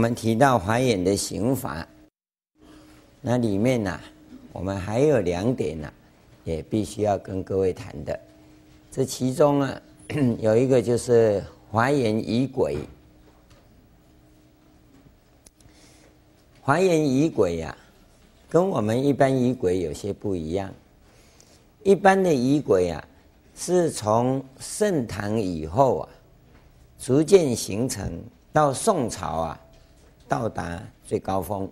[0.00, 1.86] 我们提到华严的行法，
[3.20, 4.00] 那里面呢、
[4.50, 5.92] 我们还有两点呢、
[6.42, 8.18] 也必须要跟各位谈的。
[8.90, 9.82] 这其中啊，
[10.40, 12.78] 有一个就是华严疑鬼。
[16.62, 17.76] 华严疑鬼呀，
[18.48, 20.72] 跟我们一般疑鬼有些不一样。
[21.82, 23.06] 一般的疑鬼啊，
[23.54, 26.08] 是从盛唐以后啊，
[26.98, 28.10] 逐渐形成，
[28.50, 29.60] 到宋朝啊，
[30.30, 31.68] 到达最高峰。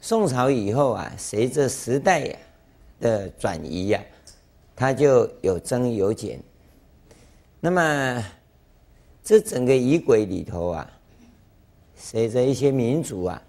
[0.00, 2.38] 宋朝以后啊，随着时代
[3.00, 4.00] 的转移呀，
[4.76, 6.40] 它就有增有减。
[7.58, 8.24] 那么，
[9.24, 10.88] 这整个仪轨里头啊，
[11.96, 13.42] 随着一些民族啊。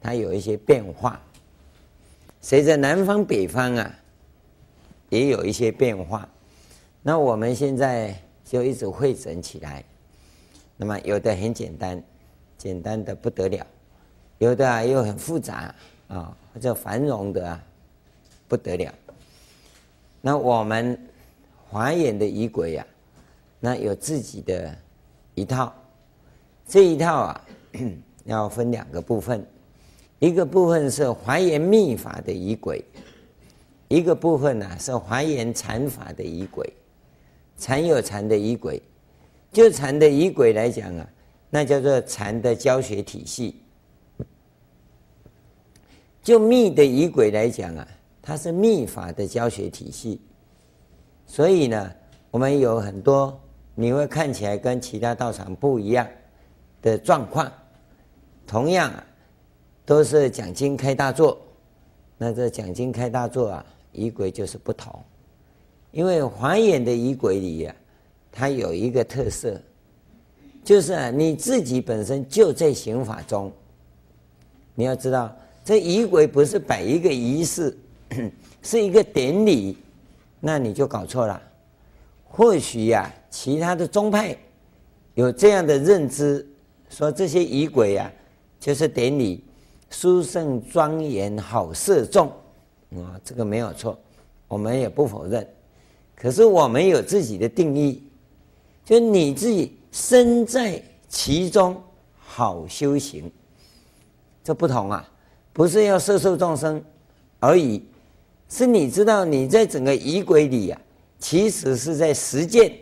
[0.00, 1.20] 它有一些变化，
[2.40, 3.94] 随着南方北方啊，
[5.08, 6.26] 也有一些变化。
[7.02, 9.84] 那我们现在就一直汇整起来。
[10.76, 12.00] 那么有的很简单，
[12.58, 13.64] 简单的不得了；
[14.38, 15.74] 有的啊又很复杂
[16.08, 17.64] 啊，或者繁荣的啊
[18.46, 18.92] 不得了。
[20.20, 21.00] 那我们
[21.70, 22.86] 华严的仪轨呀，
[23.60, 24.76] 那有自己的
[25.34, 25.72] 一套。
[26.66, 27.44] 这一套啊，
[28.26, 29.46] 要分两个部分。
[30.18, 32.84] 一个部分是华严密法的仪轨，
[33.86, 36.70] 一个部分呢、是华严禅法的仪轨。
[37.56, 38.82] 禅有禅的仪轨，
[39.52, 41.08] 就禅的仪轨来讲啊，
[41.50, 43.54] 那叫做禅的教学体系；
[46.22, 47.88] 就密的仪轨来讲啊，
[48.20, 50.20] 它是密法的教学体系。
[51.26, 51.92] 所以呢，
[52.30, 53.38] 我们有很多
[53.74, 56.06] 你会看起来跟其他道场不一样
[56.82, 57.50] 的状况，
[58.46, 59.04] 同样啊。
[59.86, 61.40] 都是讲经开大座，
[62.18, 65.02] 那这讲经开大座啊，仪轨就是不同。
[65.92, 67.80] 因为华严的仪轨里呀、啊，
[68.30, 69.58] 它有一个特色，
[70.64, 73.50] 就是啊，你自己本身就在行法中。
[74.74, 77.76] 你要知道，这仪轨不是摆一个仪式，
[78.62, 79.76] 是一个典礼，
[80.40, 81.42] 那你就搞错了。
[82.24, 84.36] 或许呀、其他的宗派
[85.14, 86.46] 有这样的认知，
[86.90, 88.12] 说这些仪轨呀，
[88.60, 89.44] 就是典礼。
[89.90, 92.26] 殊胜庄严好摄众，
[92.90, 93.98] 啊，这个没有错，
[94.46, 95.48] 我们也不否认。
[96.14, 98.02] 可是我们有自己的定义，
[98.84, 101.82] 就你自己身在其中
[102.16, 103.30] 好修行，
[104.44, 105.10] 这不同啊，
[105.52, 106.80] 不是要摄受众生
[107.40, 107.84] 而已，
[108.48, 110.80] 是你知道你在整个仪轨里啊，
[111.18, 112.72] 其实是在实践，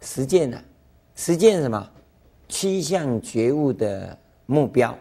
[0.00, 0.64] 实践呢、啊，
[1.14, 1.90] 实践什么？
[2.48, 4.18] 趋向觉悟的。
[4.46, 4.98] 目标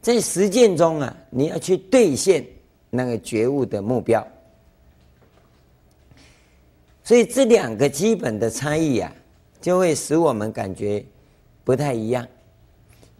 [0.00, 2.44] 在实践中啊，你要去兑现
[2.90, 4.26] 那个觉悟的目标，
[7.08, 9.10] 所以这两个基本的差异啊，
[9.62, 11.02] 就会使我们感觉
[11.64, 12.28] 不太一样。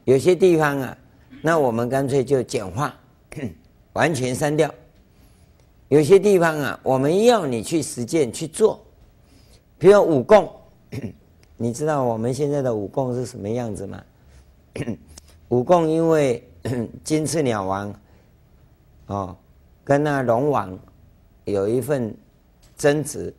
[0.05, 0.99] 有些地方啊，
[1.41, 2.95] 那我们干脆就简化，
[3.95, 4.69] 完全删掉；
[5.89, 8.79] 有些地方啊，我们要你去实践去做，
[9.79, 10.53] 比如五供，
[11.57, 14.05] 你知道我们现在的五供是什么样子吗？
[15.49, 16.47] 五供因为
[17.03, 17.95] 金翅鸟王
[19.07, 19.35] 哦，
[19.83, 20.79] 跟那龙王
[21.47, 22.15] 有一份
[22.77, 23.33] 争执，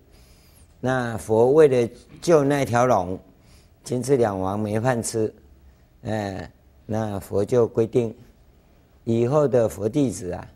[0.79, 1.89] 那佛为了
[2.21, 3.19] 救那条龙，
[3.83, 5.33] 金翅鸟王没饭吃，
[6.03, 6.51] 哎，
[6.85, 8.15] 那佛就规定
[9.03, 10.47] 以后的佛弟子啊，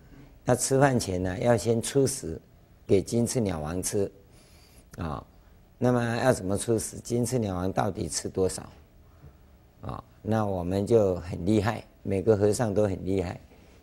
[0.46, 2.40] 要吃饭前呢，要先出食
[2.88, 4.12] 给金翅鸟王吃，
[4.98, 5.26] 啊，
[5.78, 6.98] 那么要怎么出食？
[7.00, 8.64] 金翅鸟王到底吃多少？
[9.82, 10.04] 啊？
[10.22, 13.42] 那我们就很厉害，每个和尚都很厉害，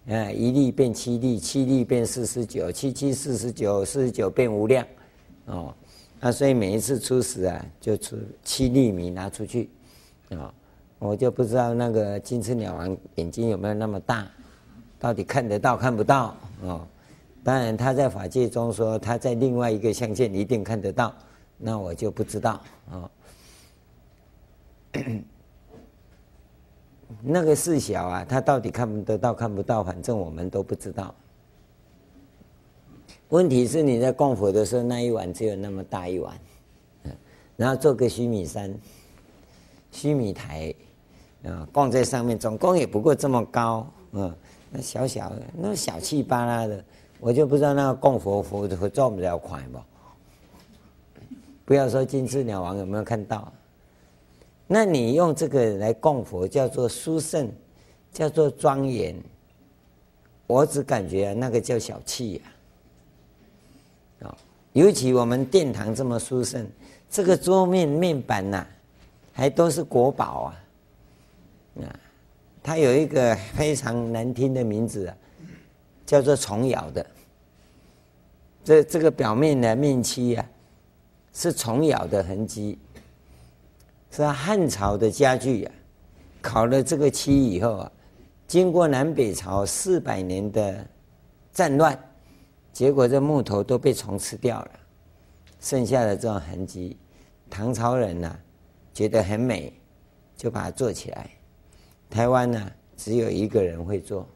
[0.08, 4.86] 啊，一粒变七粒，七粒变四十九，七七四十九，四十九变无量，
[5.44, 5.74] 哦，
[6.20, 8.14] 那所以每一次出食啊，就出
[8.44, 9.70] 七粒米拿出去，
[10.28, 10.52] 啊，
[10.98, 14.30] 我就不知道那个金翅鸟王眼睛有没有那么大，
[14.98, 16.36] 到底看得到看不到？
[16.62, 16.86] 哦，
[17.42, 21.14] 当然他在法界中说他在另外一个象限一定看得到，
[21.56, 23.10] 那我就不知道啊。
[27.22, 31.14] 那个事小啊，他到底看不得到看不到，反正我们都不知道。
[33.30, 36.36] 问题是你在供佛的时候，那一碗只有那么大一碗，
[37.56, 38.72] 然后做个须弥山、
[39.92, 40.74] 须弥台，
[41.44, 44.34] 啊，供在上面，总共也不过这么高，嗯，
[44.70, 46.84] 那小小的，那小气巴拉的，
[47.20, 49.86] 我就不知道那个供佛佛会做不了款吧？
[51.64, 53.52] 不要说金翅鸟王有没有看到？
[54.66, 57.48] 那你用这个来供佛，叫做殊胜，
[58.12, 59.14] 叫做庄严。
[60.48, 62.42] 我只感觉那个叫小气呀，
[64.72, 66.66] 尤其我们殿堂这么殊胜，
[67.10, 68.64] 这个桌面面板呐，
[69.32, 71.82] 还都是国宝啊！
[71.82, 71.98] 啊，
[72.62, 75.16] 它有一个非常难听的名字啊，
[76.06, 77.04] 叫做虫咬的。
[78.62, 80.46] 这这个表面的面漆啊，
[81.32, 82.78] 是虫咬的痕迹，
[84.10, 85.72] 是汉朝的家具啊。
[86.40, 87.92] 烤了这个漆以后啊，
[88.46, 90.86] 经过南北朝四百年的
[91.52, 91.98] 战乱，
[92.72, 94.70] 结果这木头都被虫吃掉了，
[95.60, 96.96] 剩下的这种痕迹，
[97.48, 98.38] 唐朝人呢、
[98.92, 99.72] 觉得很美，
[100.36, 101.30] 就把它做起来。
[102.08, 104.26] 台湾呢只有一个人会做，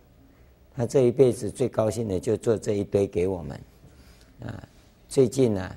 [0.74, 3.60] 他这一辈子最高兴的就做这一堆给我们。
[4.40, 4.68] 啊，
[5.08, 5.76] 最近呢、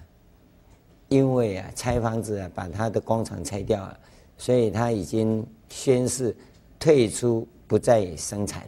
[1.09, 3.99] 因为啊拆房子啊，把他的工厂拆掉了，
[4.37, 5.45] 所以他已经。
[5.69, 6.33] 宣誓
[6.79, 8.63] 退出，不再生产，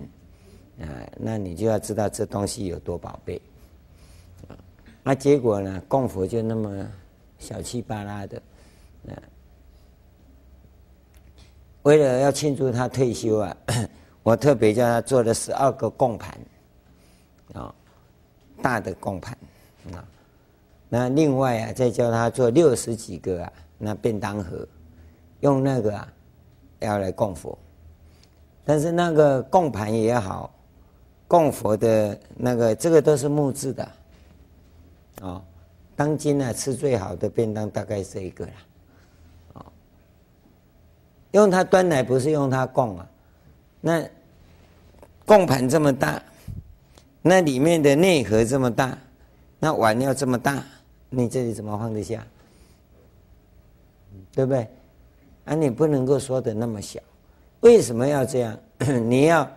[0.81, 0.85] 啊，
[1.17, 3.41] 那你就要知道这东西有多宝贝，
[5.09, 6.87] 那结果呢，供佛就那么
[7.39, 8.39] 小气巴拉的，
[9.01, 9.11] 那，
[11.81, 13.57] 为了要庆祝他退休啊，
[14.21, 16.37] 我特别叫他做了十二个供盘，
[17.53, 17.73] 啊，
[18.61, 19.35] 大的供盘，
[19.95, 20.05] 啊，
[20.89, 24.63] 那另外啊，再叫他做六十几个啊，那便当盒，
[25.39, 26.07] 用那个啊。
[26.81, 27.57] 要来供佛，
[28.63, 30.53] 但是那个供盘也好，
[31.27, 33.91] 供佛的那个这个都是木质的，
[35.21, 35.43] 哦，
[35.95, 38.51] 当今呢吃最好的便当大概是这一个了，
[39.53, 39.65] 哦，
[41.31, 43.09] 用它端来不是用它供啊，
[43.81, 44.09] 那
[45.25, 46.21] 供盘这么大，
[47.21, 48.97] 那里面的内盒这么大，
[49.59, 50.63] 那碗要这么大，
[51.09, 52.25] 你这里怎么放得下？
[54.31, 54.67] 对不对？
[55.45, 56.99] 啊，你不能够说的那么小，
[57.59, 58.57] 为什么要这样？
[59.07, 59.49] 你要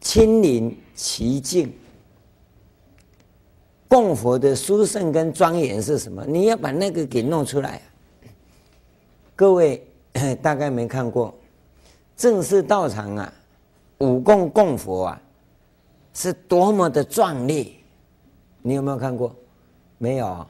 [0.00, 1.72] 亲临其境，
[3.88, 6.24] 供佛的殊胜跟庄严是什么？
[6.26, 7.80] 你要把那个给弄出来。
[9.36, 9.86] 各位
[10.42, 11.34] 大概没看过，
[12.16, 13.32] 正式道场啊，
[13.98, 15.20] 五供供佛啊，
[16.12, 17.76] 是多么的壮丽。
[18.62, 19.34] 你有没有看过？
[19.98, 20.46] 没有，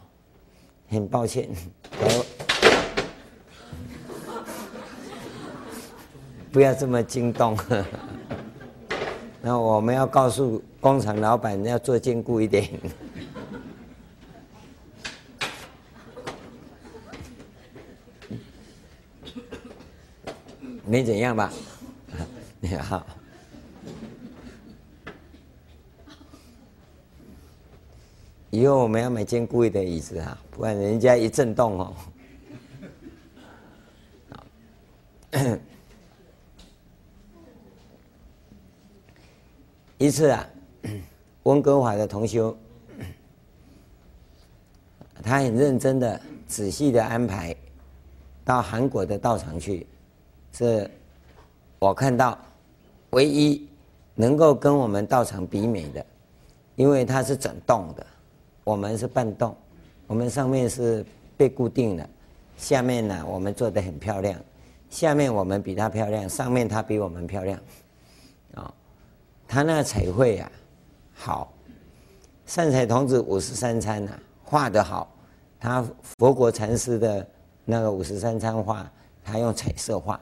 [0.88, 1.48] 很抱歉。
[6.52, 7.58] 不要这么惊动，
[9.42, 12.68] 那我们要告诉工厂老板要做坚固一点。
[20.94, 21.52] 没怎样吧？
[22.60, 23.04] 你好，
[28.50, 31.96] 以后我们要买坚固一点椅子啊，不然人家一震动哦。
[39.98, 40.48] 一次啊，
[41.42, 42.56] 温哥华的同修，
[45.24, 47.52] 他很认真的、仔细的安排
[48.44, 49.84] 到韩国的道场去，
[50.56, 50.88] 是
[51.80, 52.38] 我看到
[53.10, 53.68] 唯一
[54.14, 56.06] 能够跟我们道场比美的，
[56.76, 58.06] 因为它是整栋的，
[58.62, 59.54] 我们是半栋，
[60.06, 61.04] 我们上面是
[61.36, 62.08] 被固定的，
[62.56, 64.38] 下面呢我们做得很漂亮，
[64.88, 67.58] 下面我们比它漂亮，上面它比我们漂亮，
[68.54, 68.72] 啊。
[69.46, 70.50] 他那彩绘啊，
[71.12, 71.52] 好，
[72.46, 75.10] 善财童子五十三参呐，画得好。
[75.60, 75.84] 他
[76.18, 77.26] 佛国禅师的
[77.64, 78.90] 那个五十三参画，
[79.22, 80.18] 他用彩色画。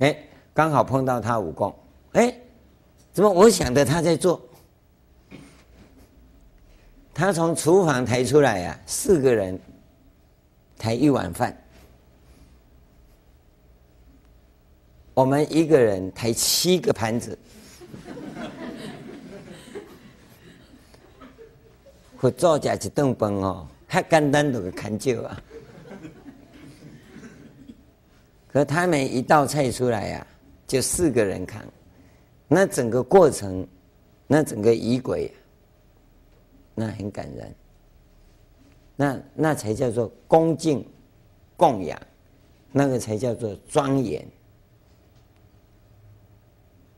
[0.00, 0.16] 哎，
[0.54, 1.74] 刚好碰到他武功，
[2.12, 2.34] 哎，
[3.12, 4.40] 怎么我想的他在做？
[7.12, 9.58] 他从厨房抬出来呀、啊，四个人
[10.78, 11.56] 抬一碗饭。
[15.14, 17.36] 我们一个人抬七个盘子，
[22.16, 25.42] 或做家一顿饭哦，还简单都看究啊。
[28.58, 30.26] 可他们一道菜出来呀、啊，
[30.66, 31.62] 就四个人扛，
[32.48, 33.64] 那整个过程，
[34.26, 35.32] 那整个仪轨，
[36.74, 37.54] 那很感人。
[38.96, 40.84] 那那才叫做恭敬
[41.56, 41.96] 供养，
[42.72, 44.26] 那个才叫做庄严。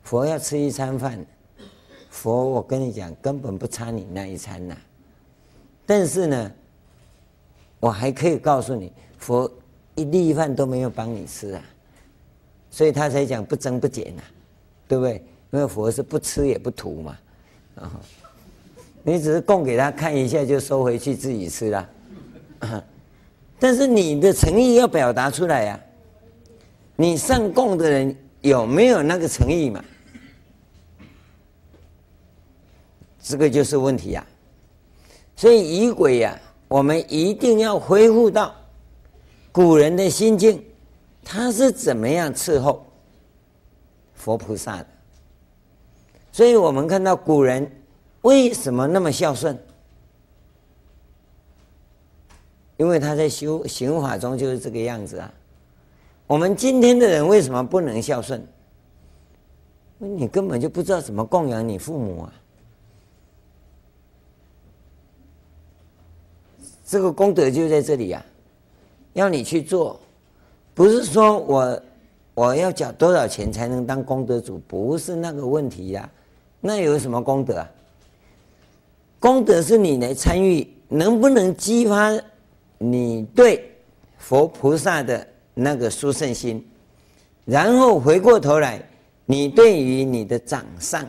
[0.03, 1.23] 佛要吃一餐饭，
[2.09, 4.75] 佛我跟你讲，根本不差你那一餐呐、
[5.85, 6.53] 但是呢，
[7.81, 9.53] 我还可以告诉你，佛
[10.01, 11.63] 一粒饭都没有帮你吃啊，
[12.71, 14.31] 所以他才讲不增不减呐、啊，
[14.89, 15.23] 对不对？
[15.53, 17.19] 因为佛是不吃也不吐嘛，
[17.75, 18.01] 啊，
[19.03, 21.91] 你只是供给他看一下就收回去自己吃了，
[23.59, 25.81] 但是你的诚意要表达出来呀、
[26.97, 28.17] 你上供的人。
[28.43, 29.85] 有没有那个诚意嘛？
[33.23, 34.33] 这个就是问题呀、啊。
[35.37, 38.55] 所以仪轨呀，我们一定要恢复到
[39.53, 40.65] 古人的心境，
[41.25, 42.87] 他是怎么样伺候
[44.15, 44.87] 佛菩萨的？
[46.33, 47.71] 所以我们看到古人
[48.23, 49.59] 为什么那么孝顺？
[52.77, 55.35] 因为他在修行法中就是这个样子啊。
[56.27, 58.47] 我们今天的人为什么不能孝顺？
[59.99, 62.33] 你根本就不知道怎么供养你父母啊。
[66.87, 68.25] 这个功德就在这里呀，
[69.13, 70.01] 要你去做，
[70.75, 71.83] 不是说我
[72.35, 76.09] 我要缴多少钱才能当功德主，不是那个问题呀。
[76.61, 77.71] 那有什么功德啊？
[79.19, 82.19] 功德是你来参与，能不能激发？
[82.79, 83.71] 你对
[84.17, 86.67] 佛菩萨的那个殊胜心，
[87.45, 88.83] 然后回过头来，
[89.27, 91.05] 你对于你的长上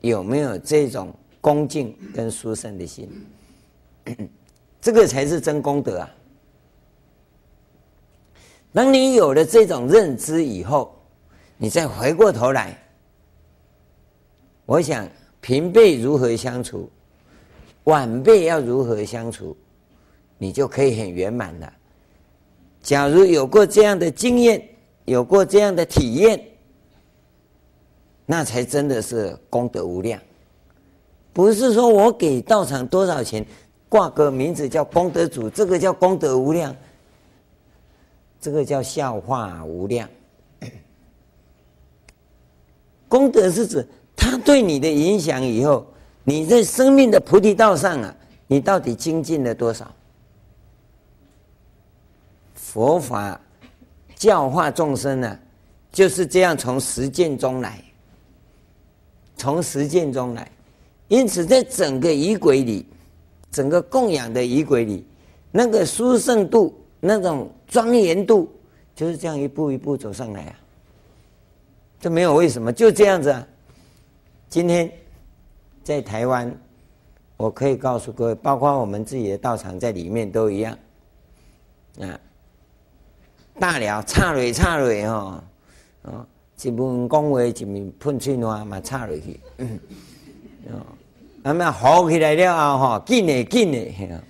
[0.00, 3.08] 有没有这种恭敬跟殊胜的心？
[4.80, 6.14] 这个才是真功德啊！
[8.76, 10.94] 当你有了这种认知以后，
[11.56, 12.78] 你再回过头来，
[14.66, 15.08] 我想
[15.40, 16.90] 平辈如何相处，
[17.84, 19.56] 晚辈要如何相处。
[20.36, 21.72] 你就可以很圆满了。
[22.82, 24.62] 假如有过这样的经验，
[25.06, 26.38] 有过这样的体验，
[28.26, 30.20] 那才真的是功德无量。
[31.32, 33.42] 不是说我给道场多少钱，
[33.88, 36.76] 挂个名字叫功德主，这个叫功德无量，
[38.46, 40.08] 这个叫笑话无量。
[43.08, 43.84] 功德是指
[44.14, 45.84] 他对你的影响以后，
[46.22, 49.92] 你在生命的菩提道上啊，你到底精进了多少？
[52.54, 53.40] 佛法
[54.14, 55.36] 教化众生呢，
[55.90, 57.82] 就是这样从实践中来，
[59.36, 60.48] 从实践中来。
[61.08, 62.86] 因此，在整个仪轨里，
[63.50, 65.04] 整个供养的仪轨里，
[65.50, 68.52] 那个殊胜度、那种庄严度，
[68.94, 70.58] 就是这样一步一步走上来啊。
[71.98, 73.46] 这没有为什么，就这样子啊。
[74.48, 74.90] 今天
[75.82, 76.54] 在台湾，
[77.36, 80.78] 我可以告诉各位，包括我们自己的道场在里面都一样
[82.00, 82.20] 啊。
[83.58, 85.42] 大了，插落插落吼，
[86.02, 86.26] 哦，
[86.62, 89.40] 一面讲话，一面喷嘴沫嘛插落去，
[90.68, 90.76] 哦，
[91.42, 94.22] 啊么好起来了啊吼，紧的紧的，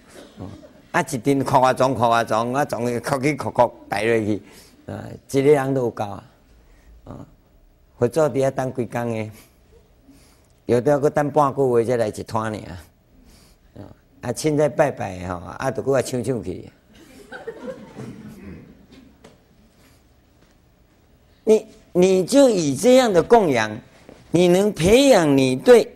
[0.97, 4.43] 啊一阵哭啊撞哭啊撞，啊撞去哭去哭哭带落去，
[4.87, 6.25] 啊，一个人都有够啊，
[7.05, 7.27] 啊，
[7.99, 9.31] 或者伫遐等几工诶，
[10.65, 12.59] 有的要等半个月才来一趟呢，
[13.77, 13.85] 啊，
[14.23, 16.73] 啊，凊彩拜拜吼，啊，都搁爱唱唱去。
[21.45, 23.71] 你你就以这样的供养，
[24.31, 25.95] 你能培养你对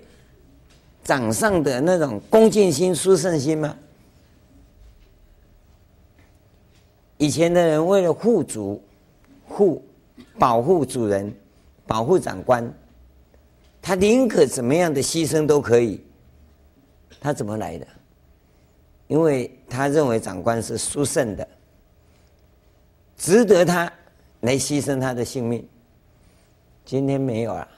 [1.03, 3.75] 长上的那种恭敬心、殊胜心吗？
[7.21, 8.83] 以前的人为了护主、
[9.47, 9.85] 护
[10.39, 11.31] 保护主人、
[11.87, 12.67] 保护长官，
[13.83, 16.03] 他宁可怎么样的牺牲都可以。
[17.21, 17.87] 他怎么来的？
[19.07, 21.47] 因为他认为长官是殊胜的，
[23.19, 23.93] 值得他。
[24.41, 25.63] 来牺牲他的性命。
[26.87, 27.69] 今天没有了。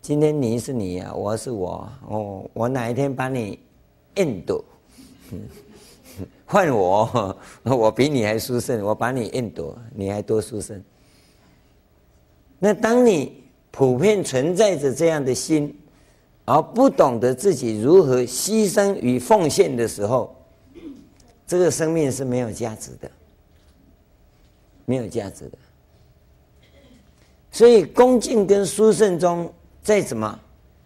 [0.00, 1.86] 今天你是你啊，我是我。
[2.08, 3.58] 哦，我哪一天把你
[4.14, 4.64] 印度
[6.50, 10.82] 换我， 我比你还殊胜，我把你印度，你还多殊胜。
[12.58, 15.72] 那当你普遍存在着这样的心，
[16.44, 20.36] 而不懂得自己如何牺牲与奉献的时候，
[21.46, 23.08] 这个生命是没有价值的。
[24.86, 25.58] 没有价值的，
[27.52, 29.48] 所以恭敬跟殊胜中
[29.80, 30.36] 再怎么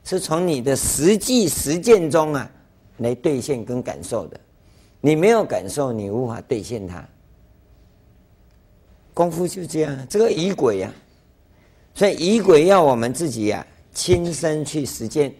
[0.05, 2.51] 是从你的实际实践中啊
[2.99, 4.39] 来兑现跟感受的，
[5.05, 7.07] 你没有感受，你无法兑现它。
[9.13, 10.91] 功夫就这样，这个仪轨呀，
[11.95, 15.35] 所以仪轨要我们自己呀、啊、亲身去实践，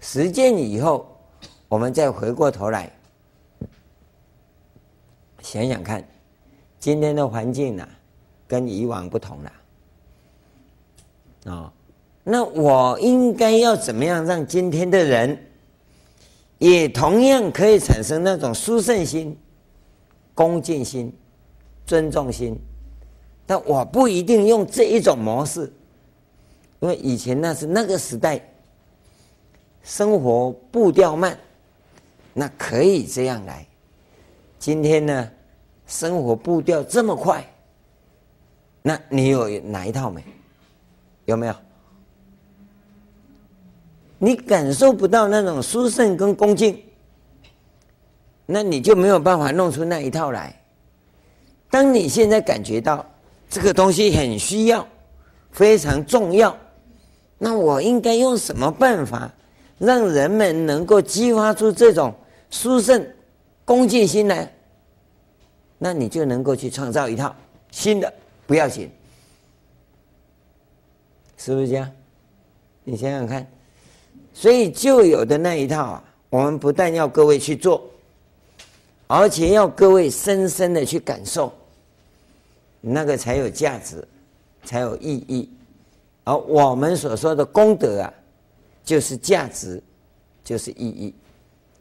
[0.00, 1.18] 实践以后，
[1.66, 2.92] 我们再回过头来
[5.40, 6.04] 想想看。
[6.78, 7.88] 今天的环境呢、啊，
[8.46, 9.52] 跟以往不同了，
[11.46, 11.72] 啊、哦，
[12.22, 15.49] 那我应该要怎么样让今天的人，
[16.60, 19.36] 也同样可以产生那种殊胜心、
[20.34, 21.10] 恭敬心、
[21.86, 22.56] 尊重心？
[23.46, 25.72] 但我不一定用这一种模式，
[26.80, 28.40] 因为以前那是那个时代，
[29.82, 31.36] 生活步调慢，
[32.34, 33.66] 那可以这样来。
[34.58, 35.30] 今天呢？
[35.86, 37.44] 生活步调这么快，
[38.82, 40.22] 那你有哪一套没？
[41.24, 41.54] 有没有？
[44.22, 46.78] 你感受不到那种殊胜跟恭敬，
[48.44, 50.54] 那你就没有办法弄出那一套来。
[51.70, 53.04] 当你现在感觉到
[53.48, 54.86] 这个东西很需要、
[55.50, 56.54] 非常重要，
[57.38, 59.32] 那我应该用什么办法
[59.78, 62.14] 让人们能够激发出这种
[62.50, 63.02] 殊胜
[63.64, 64.52] 恭敬心来？
[65.78, 67.34] 那你就能够去创造一套
[67.70, 68.12] 新的，
[68.46, 68.90] 不要紧，
[71.38, 71.90] 是不是这样？
[72.84, 73.46] 你想想看，
[74.32, 77.82] 所以旧有的那一套啊，我们不但要各位去做，
[79.06, 81.52] 而且要各位深深的去感受，
[82.80, 84.06] 那个才有价值，
[84.64, 85.48] 才有意义。
[86.24, 88.14] 而我们所说的功德啊，
[88.84, 89.82] 就是价值，
[90.44, 91.14] 就是意义，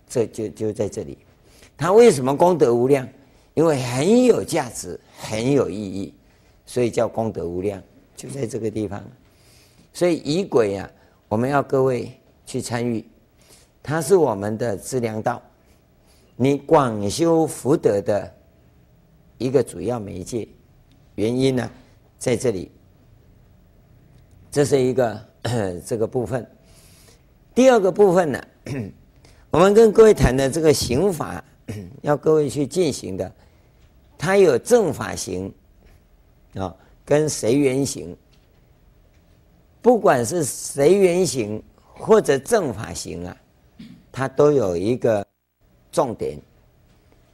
[0.07, 1.17] 这就就在这里。
[1.77, 3.07] 他为什么功德无量？
[3.53, 6.13] 因为很有价值，很有意义，
[6.65, 7.81] 所以叫功德无量，
[8.15, 9.03] 就在这个地方。
[9.93, 10.89] 所以仪轨啊，
[11.27, 12.11] 我们要各位
[12.49, 13.05] 去参与，
[13.83, 15.39] 它是我们的资粮道，
[16.35, 18.35] 你广修福德的
[19.37, 20.47] 一个主要媒介。
[21.13, 21.69] 原因呢，
[22.17, 22.71] 在这里，
[24.49, 25.25] 这是一个
[25.85, 26.43] 这个部分。
[27.53, 28.43] 第二个部分呢，
[29.51, 31.43] 我们跟各位谈的这个行法，
[32.01, 33.31] 要各位去进行的，
[34.17, 35.53] 它有正法行
[36.55, 36.75] 啊，
[37.05, 38.17] 跟随缘行。
[39.83, 41.61] 不管是随缘行
[41.99, 43.37] 或者正法行啊，
[44.11, 45.25] 它都有一个
[45.91, 46.39] 重点，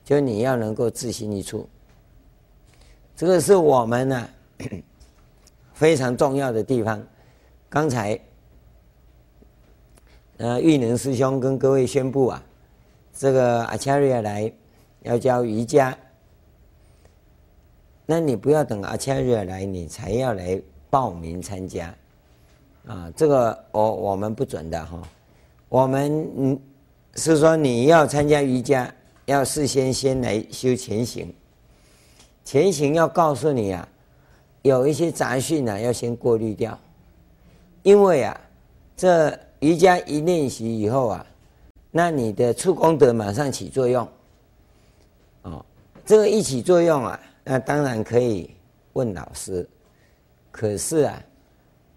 [0.03, 1.69] 就你要能够自心一处。
[3.15, 4.29] 这个是我们呢
[5.73, 7.01] 非常重要的地方。
[7.69, 8.19] 刚才
[10.37, 12.43] 呃玉能师兄跟各位宣布啊，
[13.13, 14.51] 这个阿恰瑞来
[15.01, 15.97] 要教瑜伽，
[18.05, 21.95] 那你不要等阿恰瑞来，你才要来报名参加。
[22.87, 25.01] 啊，这个我我们不准的哈。
[25.69, 26.59] 我们嗯
[27.15, 28.93] 是说你要参加瑜伽，
[29.25, 31.33] 要事先先来修前行。
[32.43, 33.87] 前行要告诉你啊，
[34.61, 36.77] 有一些杂讯啊要先过滤掉，
[37.81, 38.39] 因为啊，
[38.95, 41.25] 这瑜伽一练习以后啊，
[41.89, 44.07] 那你的触功德马上起作用。
[45.41, 45.65] 哦，
[46.05, 48.51] 这个一起作用啊，那当然可以
[48.93, 49.67] 问老师，
[50.51, 51.19] 可是啊。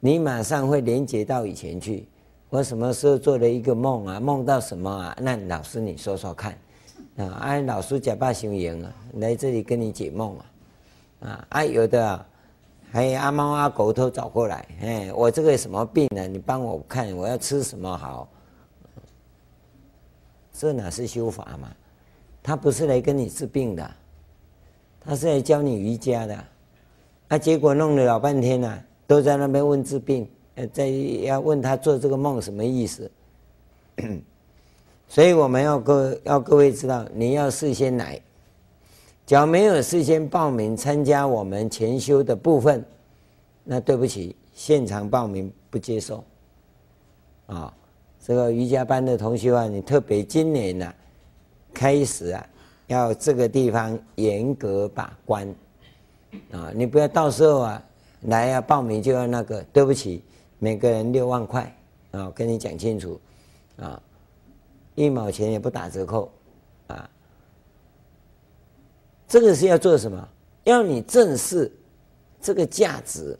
[0.00, 2.06] 你马上会连接到以前去。
[2.50, 4.18] 我什么时候做了一个梦啊？
[4.18, 5.16] 梦到什么啊？
[5.20, 6.52] 那老师你说说看
[7.18, 7.40] 啊！
[7.42, 10.44] 哎，老师假扮行营啊，来这里跟你解梦啊！
[11.28, 12.26] 啊，哎，有的啊，
[12.90, 16.26] 还有阿猫阿狗都找过来，哎，我这个什么病呢？
[16.26, 18.26] 你帮我看，我要吃什么好？
[20.52, 21.68] 这哪是修法嘛？
[22.42, 23.90] 他不是来跟你治病的，
[25.00, 26.44] 他是来教你瑜伽的。
[27.28, 28.84] 啊，结果弄了老半天呢、啊。
[29.08, 33.10] 都在那边问治病，呃，在要问他做这个梦什么意思，
[35.08, 38.20] 所以我们要各要各位知道，你要事先来，
[39.26, 42.84] 只要没有事先报名参加我们前修的部分，
[43.64, 46.22] 那对不起，现场报名不接受。
[47.46, 47.72] 啊，
[48.22, 50.94] 这个瑜伽班的同学啊，你特别今年呢，
[51.72, 52.46] 开始啊，
[52.88, 55.48] 要这个地方严格把关，
[56.52, 57.82] 啊，你不要到时候啊。
[58.22, 60.22] 来呀、啊，报名就要那个，对不起，
[60.58, 61.72] 每个人六万块
[62.10, 63.20] 啊，跟你讲清楚
[63.76, 64.02] 啊，
[64.94, 66.30] 一毛钱也不打折扣
[66.88, 67.08] 啊。
[69.28, 70.28] 这个是要做什么？
[70.64, 71.70] 要你正视
[72.40, 73.38] 这个价值，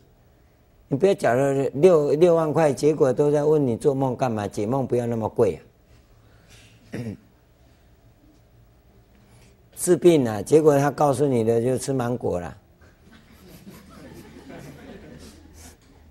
[0.87, 4.47] 你不要缴了六六万块，结果都在问你做梦干嘛？
[4.47, 5.61] 解梦不要那么贵啊。
[9.75, 12.57] 治病啊，结果他告诉你的就吃芒果了。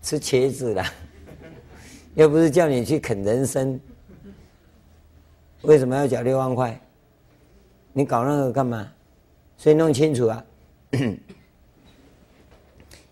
[0.09, 0.83] 吃茄子了，
[2.15, 3.79] 又不是叫你去啃人参，
[5.61, 6.81] 为什么要缴六万块？
[7.93, 8.91] 你搞那个干嘛？
[9.59, 10.43] 所以弄清楚啊，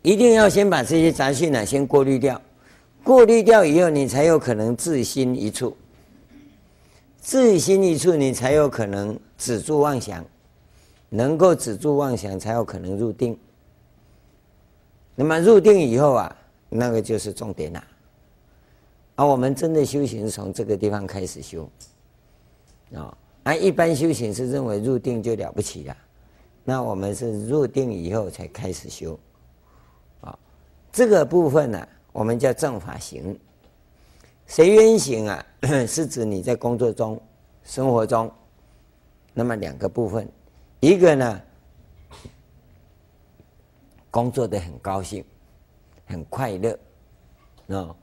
[0.01, 2.41] 一定要先把这些杂讯呢先过滤掉，
[3.05, 5.77] 过滤掉以后，你才有可能自心一处，
[7.19, 10.25] 自心一处，你才有可能止住妄想，
[11.11, 13.39] 能够止住妄想，才有可能入定。
[15.15, 16.35] 那么入定以后啊。
[16.69, 17.85] 那个就是重点了，
[19.15, 21.71] 而我们真的修行从这个地方开始修，
[22.93, 25.97] 啊，而一般修行是认为入定就了不起了，
[26.65, 29.19] 那我们是入定以后才开始修，
[30.21, 30.37] 啊，
[30.91, 33.39] 这个部分呢，我们叫正法行，
[34.47, 35.47] 随缘行啊，
[35.87, 37.21] 是指你在工作中、
[37.63, 38.31] 生活中，
[39.33, 40.29] 那么两个部分，
[40.81, 41.43] 一个呢，
[44.11, 45.25] 工作的很高兴。
[46.07, 46.79] 很快乐，
[47.67, 47.95] 哦，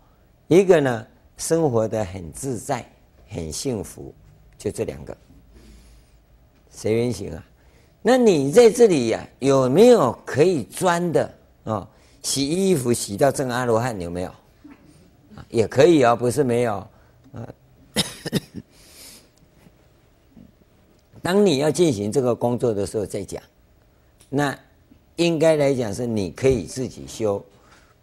[0.48, 2.86] 一个呢，生活的很自在，
[3.30, 4.14] 很幸福，
[4.58, 5.18] 就这两个。
[6.70, 7.44] 随缘行啊，
[8.02, 11.24] 那你在这里呀、有没有可以钻的
[11.64, 11.88] 啊、哦？
[12.22, 14.32] 洗衣服洗到证阿罗汉有没有？
[15.50, 16.76] 也可以哦，不是没有。
[17.34, 17.48] 啊，
[21.22, 23.42] 当你要进行这个工作的时候再讲。
[24.30, 24.58] 那
[25.16, 27.44] 应该来讲是你可以自己修。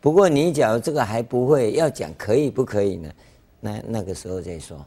[0.00, 3.12] 不过你假如这个还不会，要讲可以不可以呢？
[3.60, 4.78] 那那个时候再说。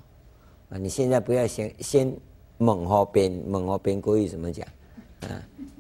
[0.69, 2.12] 啊，你现在不要先先
[2.58, 4.67] 猛吼边猛吼边故意怎么讲？
[5.21, 5.30] 啊，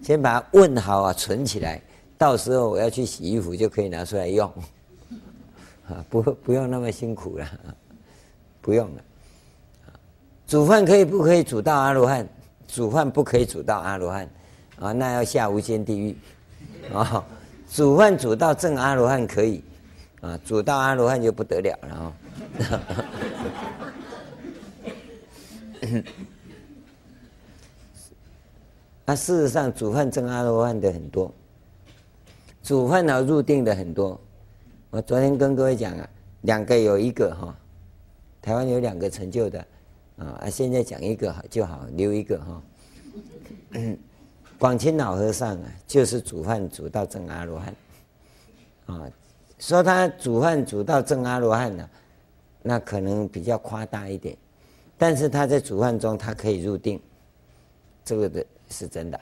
[0.03, 1.81] 先把它问好啊，存起来，
[2.17, 4.47] 到时候我要去洗衣服就可以拿出来用。
[5.89, 7.47] 啊，不不用那么辛苦了，
[8.61, 9.01] 不用了。
[10.45, 12.27] 煮饭可以不可以煮到阿罗汉？
[12.67, 14.29] 煮饭不可以煮到阿罗汉，
[14.79, 16.15] 啊，那要下无间地狱。
[16.93, 17.25] 啊，
[17.73, 19.63] 煮饭煮到证阿罗汉可以，
[20.21, 22.13] 啊，煮到阿罗汉就不得了了啊。
[29.05, 31.33] 那事实上，煮饭证阿罗汉的很多，
[32.61, 34.21] 煮饭然后入定的很多。
[34.91, 36.07] 我昨天跟各位讲啊，
[36.41, 37.57] 两个有一个哈，
[38.39, 39.65] 台湾有两个成就的
[40.17, 42.61] 啊，现在讲一个就好，留一个哈。
[44.63, 47.75] 广钦老和尚啊，就是煮饭煮到证阿罗汉
[48.85, 49.11] 啊，
[49.59, 51.89] 说他煮饭煮到证阿罗汉呢，
[52.61, 54.37] 那可能比较夸大一点，
[54.97, 56.97] 但是他在煮饭中他可以入定，
[58.05, 59.19] 这个的是真的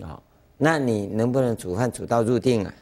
[0.00, 0.18] 啊。
[0.56, 2.74] 那你能不能煮饭煮到入定啊？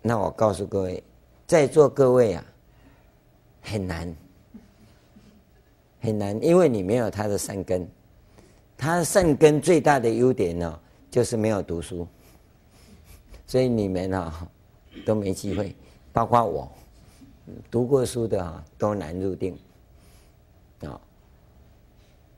[0.00, 1.04] 那我告诉各位，
[1.46, 2.42] 在座各位啊，
[3.60, 4.16] 很难，
[6.00, 7.86] 很难，因为你没有他的善根。
[8.80, 12.08] 他善根最大的优点呢，就是没有读书，
[13.46, 14.48] 所以你们啊
[15.04, 15.76] 都没机会，
[16.14, 16.72] 包括我，
[17.70, 19.54] 读过书的啊都难入定。
[20.80, 20.98] 啊，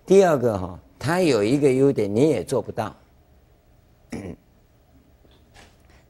[0.04, 2.92] 第二个哈，他有一个优点，你也做不到。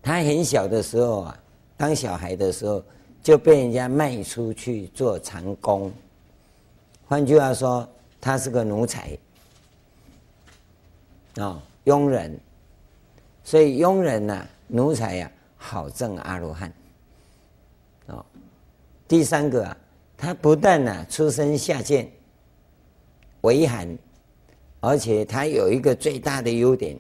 [0.01, 1.39] 他很小的时候啊。
[1.75, 2.81] 当小孩的时候
[3.25, 5.93] 就被人家卖出去做长工，
[7.09, 7.89] 换句话说，
[8.21, 9.19] 他是个奴才
[11.37, 12.39] 啊，佣人。
[13.45, 16.73] 所以佣人呐、奴才呀、好证阿罗汉。
[18.07, 18.25] 啊，
[19.09, 19.77] 第三个啊，
[20.17, 22.09] 他不但呢出身下贱、
[23.41, 23.99] 为寒，
[24.81, 26.97] 而且他有一个最大的优点，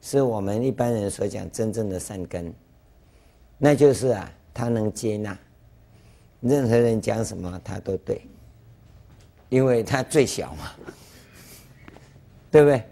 [0.00, 2.52] 是我们一般人所讲真正的善根。
[3.56, 5.38] 那就是啊，他能接纳
[6.40, 8.20] 任何人讲什么，他都对，
[9.48, 10.72] 因为他最小嘛，
[12.50, 12.82] 对不对？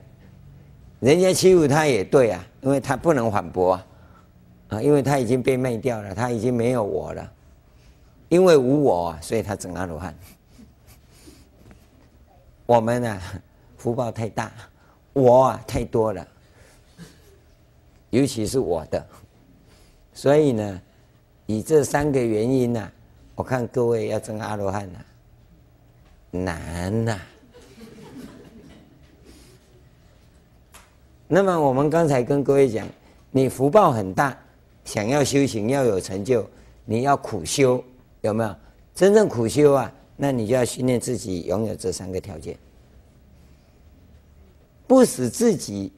[1.01, 3.73] 人家欺负他也对啊，因为他不能反驳
[4.69, 7.33] 啊，因为他已经被卖掉了，他已经没有我了，
[8.29, 10.15] 因为无我啊，所以他证阿罗汉。
[12.67, 13.21] 我们呢，
[13.77, 14.53] 福报太大，
[15.13, 16.25] 我啊太多了，
[18.11, 19.05] 尤其是我的。
[20.13, 20.83] 所以呢，
[21.47, 22.93] 以这三个原因呢、啊，
[23.35, 24.99] 我看各位要证阿罗汉呢，
[26.31, 27.19] 难呐、
[31.33, 32.85] 那么我们刚才跟各位讲，
[33.31, 34.37] 你福报很大，
[34.85, 36.45] 想要修行要有成就，
[36.85, 37.83] 你要苦修，
[38.23, 38.53] 有没有？
[38.97, 42.59] 真正苦修啊，那你就要训练自己拥有这三个条件，
[44.89, 45.93] 不使自己，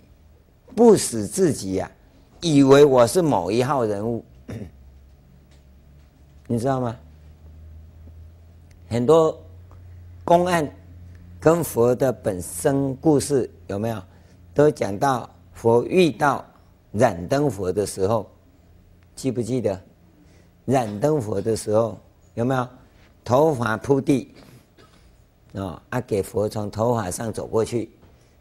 [0.77, 1.97] 不使自己呀、啊。
[2.43, 4.23] 以为我是某一号人物，
[6.47, 6.95] 你知道吗？
[8.91, 9.35] 很多
[10.25, 10.71] 公案
[11.41, 14.03] 跟佛的本身故事有没有？
[14.55, 16.45] 都讲到佛遇到
[16.93, 18.31] 燃灯佛的时候，
[19.15, 19.81] 记不记得？
[20.65, 21.99] 燃灯佛的时候
[22.35, 22.69] 有没有？
[23.25, 24.35] 头发铺地，
[25.53, 27.91] 哦，啊，给佛从头发上走过去，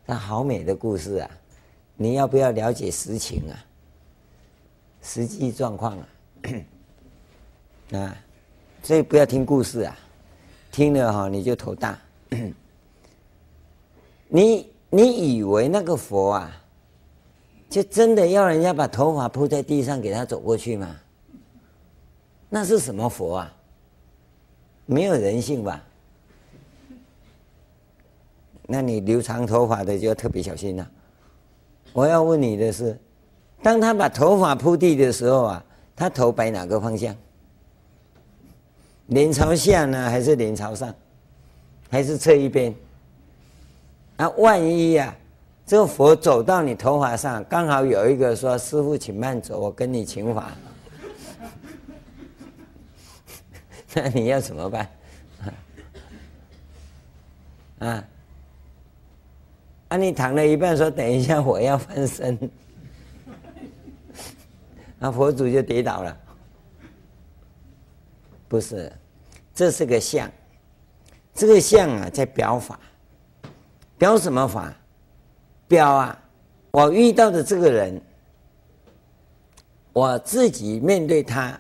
[0.05, 1.29] 那好美的故事啊！
[1.95, 3.53] 你要不要了解实情啊？
[5.03, 6.07] 实际状况啊，
[7.93, 8.17] 啊，
[8.81, 9.95] 所以不要听故事啊，
[10.71, 11.99] 听了哈你就头大。
[14.27, 16.61] 你你以为那个佛啊，
[17.69, 20.95] 就真的要人家把头发铺在地上给他走过去吗？
[22.49, 23.53] 那是什么佛啊？
[24.85, 25.81] 没有人性吧？
[28.67, 30.91] 那你留长头发的就要特别小心了。
[31.93, 32.99] 我要问你的是。
[33.63, 35.63] 当他把头发铺地的时候啊，
[35.95, 37.15] 他头摆哪个方向？
[39.07, 40.93] 脸朝下呢，还是脸朝上？
[41.89, 42.73] 还是侧一边？
[44.21, 45.17] 那，万一呀、啊，
[45.65, 50.51] 这个佛走到你头发上，刚好有一个说：“师傅，请慢走，我跟你请法。
[53.95, 54.87] ”那你要怎么办？
[57.79, 58.03] 啊？
[59.87, 62.37] 啊，你躺了一半说等一下我要翻身，
[64.99, 66.15] 那 佛祖就跌倒了。
[68.47, 68.93] 不是，
[69.51, 70.31] 这是个相，
[71.33, 72.79] 这个相啊在表法，
[74.01, 74.73] 表什么法？
[75.67, 76.19] 表啊，
[76.71, 78.01] 我遇到的这个人，
[79.93, 81.55] 我自己面对他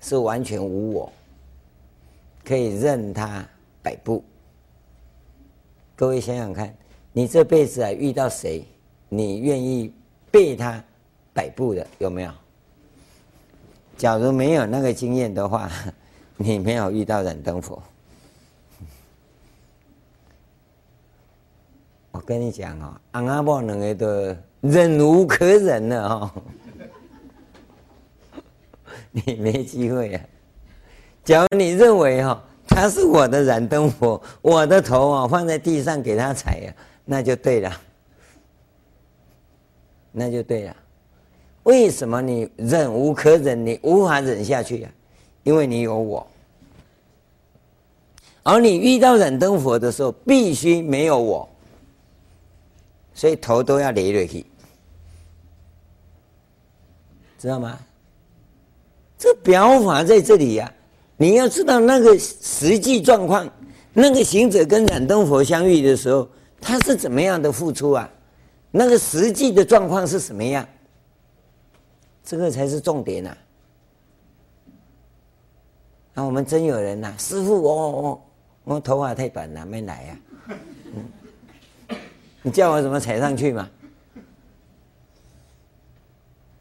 [0.00, 1.12] 是完全无我，
[2.42, 3.46] 可以任他
[3.82, 4.24] 摆布。
[5.94, 6.74] 各位想想看，
[7.12, 8.64] 你这辈子啊遇到谁，
[9.10, 9.92] 你愿意
[10.30, 10.82] 被他
[11.34, 12.32] 摆布的有没有？
[13.98, 15.70] 假如没有那个经验的话，
[16.38, 17.82] 你没有遇到燃灯佛。
[22.18, 26.30] 我跟你讲哦，阿阿婆两个都忍无可忍了哦，
[29.12, 30.20] 你没机会啊。
[31.22, 37.72] 假如你认为哈，他是我的燃灯佛，我的头啊放在地上给他踩呀，那就对了，
[40.10, 40.76] 那就对了。
[41.62, 43.64] 为什么你忍无可忍？
[43.64, 45.44] 你无法忍下去呀、啊？
[45.44, 46.26] 因为你有我，
[48.42, 51.48] 而你遇到燃灯佛的时候，必须没有我，
[53.18, 54.46] 所以头都要雷下去，
[57.36, 57.76] 知道吗？
[59.18, 60.70] 这表法在这里呀、啊，
[61.16, 63.52] 你要知道那个实际状况，
[63.92, 66.28] 那个行者跟燃灯佛相遇的时候，
[66.60, 68.08] 他是怎么样的付出啊？
[68.70, 70.64] 那个实际的状况是什么样？
[72.22, 73.38] 这个才是重点呐、啊！
[76.14, 78.30] 那我们真有人呐、啊，师父，我我
[78.62, 80.54] 我头发太短了，没来呀、啊。
[82.48, 83.68] 你叫我怎么踩上去嘛？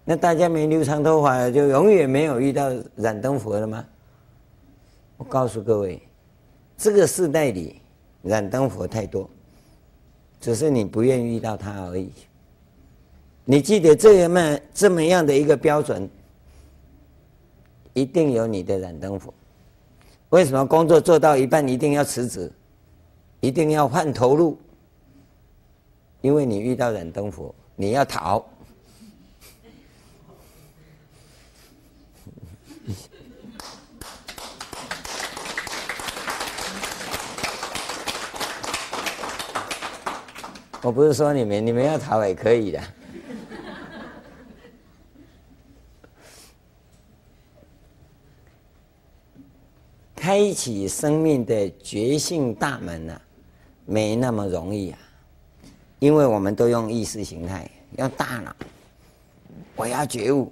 [0.03, 3.85] 那大家没留长头发，就永远没有遇到燃灯佛了吗？
[5.15, 6.01] 我告诉各位，
[6.77, 7.79] 这个世代里
[8.21, 9.29] 燃灯佛太多，
[10.41, 12.11] 只是你不愿意遇到他而已。
[13.45, 16.09] 你记得这么这么样的一个标准，
[17.93, 19.33] 一定有你的燃灯佛。
[20.31, 22.51] 为什么工作做到一半一定要辞职，
[23.39, 24.59] 一定要换头路？
[26.27, 28.45] 因为你遇到燃灯佛，你要逃。
[40.81, 42.81] 我不是说你们，你们要逃也可以的。
[50.13, 53.21] 开启生命的觉性大门啊，
[53.85, 54.99] 没那么容易啊，
[55.99, 58.55] 因为我们都用意识形态，用大脑。
[59.75, 60.51] 我要觉悟，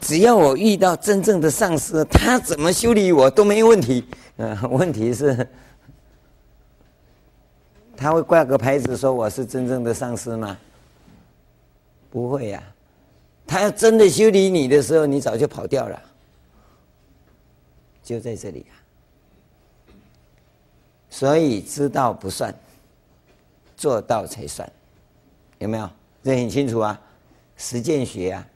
[0.00, 4.04] 只要我遇到真正的上司，他怎么修理我都没问题。
[4.36, 5.48] 嗯， 问题是，
[7.96, 10.56] 他会挂个牌子说我是真正的上司吗？
[12.10, 12.62] 不会呀，
[13.46, 16.02] 他要真的修理你的时候，你早就跑掉了。
[18.02, 18.74] 就在这里啊。
[21.10, 22.54] 所以知道不算，
[23.76, 24.70] 做到才算，
[25.58, 25.88] 有没有？
[26.22, 27.00] 这很清楚啊，
[27.56, 28.46] 实践学啊。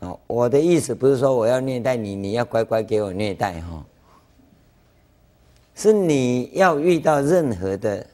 [0.00, 3.84] 哦，我的意思不是说我要虐待你，你要乖乖给我虐待哈。
[5.74, 8.04] 是你要遇到任何的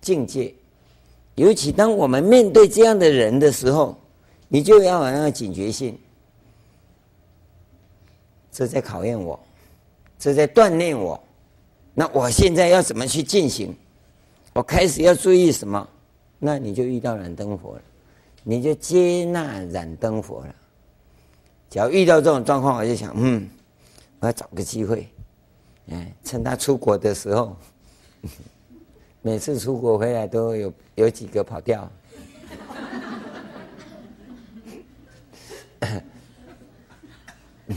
[0.00, 0.52] 境界，
[1.34, 3.96] 尤其当我们面对这样的人的时候，
[4.48, 5.98] 你就要有那个警觉性。
[8.50, 9.38] 这在考验我，
[10.18, 11.22] 这在锻炼我。
[11.94, 13.76] 那我现在要怎么去进行？
[14.54, 15.88] 我开始要注意什么？
[16.44, 17.82] 那你就遇到燃灯佛了，
[18.42, 20.52] 你就接纳燃灯佛了。
[21.70, 23.48] 只要遇到这种状况，我就想，嗯，
[24.18, 25.08] 我要找个机会，
[25.88, 27.56] 哎，趁他出国的时候，
[29.22, 31.88] 每次出国回来都有有几个跑掉。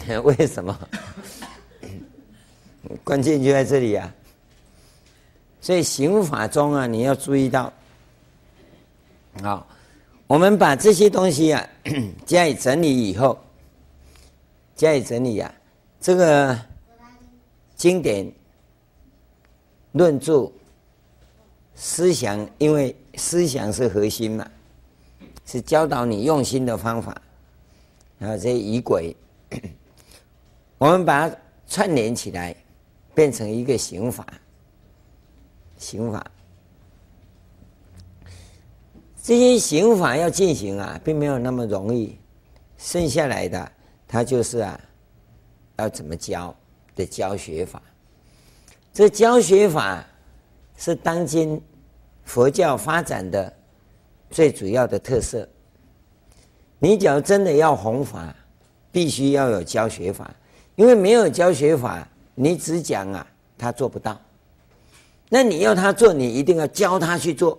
[0.23, 0.75] 为什么？
[3.03, 4.11] 关键就在这里啊！
[5.61, 7.71] 所以行法中啊，你要注意到，
[9.41, 9.67] 好，
[10.27, 11.69] 我们把这些东西啊
[12.25, 13.37] 加以整理以后，
[14.75, 15.53] 加以整理啊，
[15.99, 16.59] 这个
[17.75, 18.31] 经典
[19.91, 20.51] 论著
[21.75, 24.49] 思想，因为思想是核心嘛，
[25.45, 27.21] 是教导你用心的方法，
[28.17, 29.15] 然后这些仪轨，
[30.77, 31.35] 我们把它
[31.67, 32.55] 串联起来。
[33.15, 34.27] 变成一个刑法，
[35.77, 36.29] 刑法，
[39.25, 42.15] 这些行法要进行啊，并没有那么容易。
[42.77, 43.71] 剩下来的，
[44.07, 44.79] 他就是啊，
[45.77, 46.55] 要怎么教
[46.95, 47.81] 的教学法。
[48.93, 50.05] 这教学法
[50.77, 51.59] 是当今
[52.23, 53.51] 佛教发展的
[54.29, 55.49] 最主要的特色。
[56.77, 58.31] 你只要真的要弘法，
[58.91, 60.31] 必须要有教学法，
[60.75, 63.25] 因为没有教学法，你只讲啊，
[63.57, 64.21] 他做不到。
[65.29, 67.57] 那你要他做，你一定要教他去做，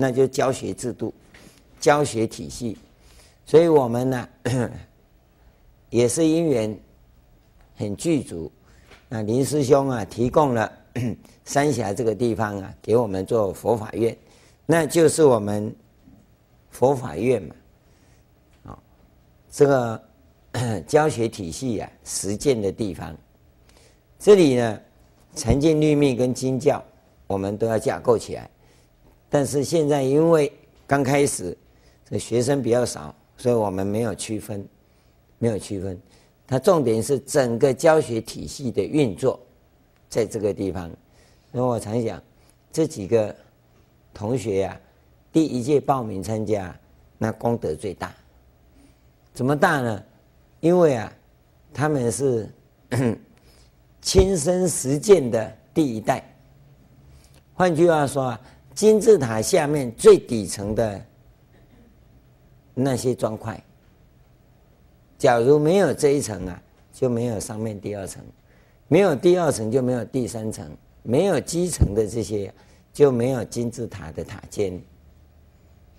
[0.00, 1.12] 那就教学制度、
[1.78, 2.74] 教学体系。
[3.44, 4.28] 所以我们呢，
[5.90, 6.74] 也是因缘
[7.76, 8.50] 很具足。
[9.10, 10.72] 那林师兄啊，提供了
[11.44, 14.16] 三峡这个地方啊，给我们做佛法院，
[14.64, 15.74] 那就是我们
[16.70, 17.54] 佛法院嘛。
[18.64, 18.78] 啊，
[19.52, 20.02] 这个
[20.86, 23.14] 教学体系啊，实践的地方。
[24.18, 24.80] 这里呢，
[25.34, 26.82] 禅净律密跟经教，
[27.26, 28.48] 我们都要架构起来。
[29.30, 30.52] 但是现在因为
[30.86, 31.56] 刚开始，
[32.10, 34.66] 这学生比较少，所以我们没有区分，
[35.38, 35.98] 没有区分。
[36.46, 39.38] 它重点是整个教学体系的运作，
[40.08, 40.90] 在这个地方。
[41.52, 42.20] 那我常想，
[42.72, 43.34] 这几个
[44.12, 44.80] 同学呀、啊，
[45.32, 46.76] 第一届报名参加，
[47.16, 48.12] 那功德最大。
[49.32, 50.02] 怎么大呢？
[50.58, 51.12] 因为啊，
[51.72, 52.48] 他们是
[54.02, 56.24] 亲身实践的第一代。
[57.54, 58.40] 换句话说啊，
[58.80, 61.04] 金字塔下面最底层的
[62.72, 63.62] 那些砖块。
[65.18, 68.22] 假如没有这一层啊，就没有上面第二层；
[68.88, 70.64] 没有第二层，就没有第三层；
[71.02, 72.50] 没有基层的这些，
[72.90, 74.80] 就没有金字塔的塔尖。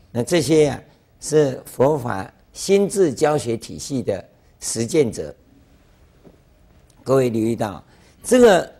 [0.10, 0.82] 那这些啊，
[1.20, 4.28] 是佛法心智教学体系的
[4.60, 5.32] 实践者。
[7.04, 7.84] 各位留意到，
[8.24, 8.72] 这个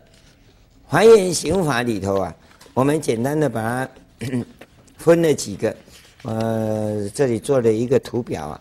[0.86, 2.36] 华严行法里头啊，
[2.74, 3.88] 我们简单的把它
[4.96, 5.76] 分了几个，
[6.22, 8.58] 呃，这里做了一个图表啊，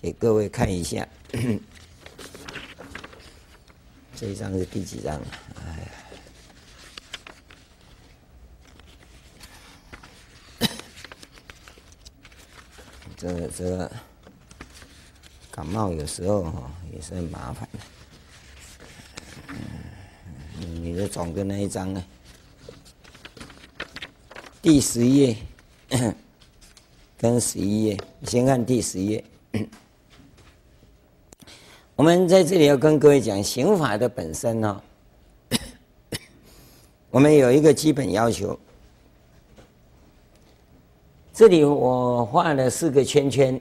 [0.00, 1.06] 给各位看一下。
[4.16, 5.14] 这一张是第几张？
[5.54, 5.78] 哎
[10.60, 10.68] 呀，
[13.16, 13.88] 这这
[15.52, 17.78] 感冒有时候哈也是很麻烦的。
[20.58, 22.04] 你的总跟那一张呢？
[24.62, 25.36] 第十页
[27.18, 29.24] 跟十一页，先看第十页。
[31.96, 34.82] 我们在这里要跟各位讲刑法的本身呢，
[37.10, 38.56] 我们有一个基本要求。
[41.32, 43.60] 这里我画了四个圈圈，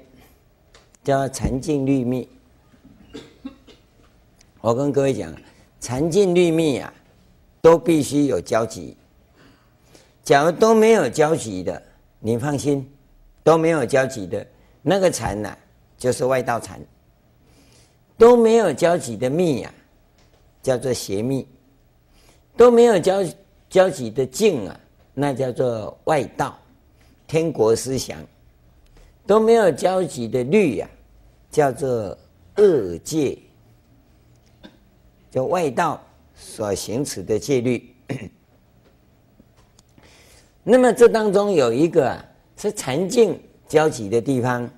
[1.04, 2.30] 叫禅净律密。
[4.60, 5.36] 我跟各位讲，
[5.80, 6.94] 禅净律密啊，
[7.60, 8.96] 都必须有交集。
[10.24, 11.82] 假如都没有交集的，
[12.20, 12.90] 你放心，
[13.44, 14.46] 都没有交集的，
[14.82, 15.58] 那个禅呐，
[15.98, 16.80] 就是外道禅。
[18.18, 19.74] 都没有交集的密啊，
[20.62, 21.44] 叫做邪密；
[22.56, 23.26] 都没有交
[23.68, 24.80] 交集的净啊，
[25.16, 26.56] 那叫做外道，
[27.26, 28.20] 天国思想；
[29.26, 30.94] 都没有交集的律呀、啊，
[31.50, 32.16] 叫做
[32.58, 33.40] 恶戒，
[35.32, 36.00] 就外道
[36.36, 37.91] 所行持的戒律。
[40.64, 42.26] 那么这当中有一个啊，
[42.58, 44.70] 是禅净交集的地方，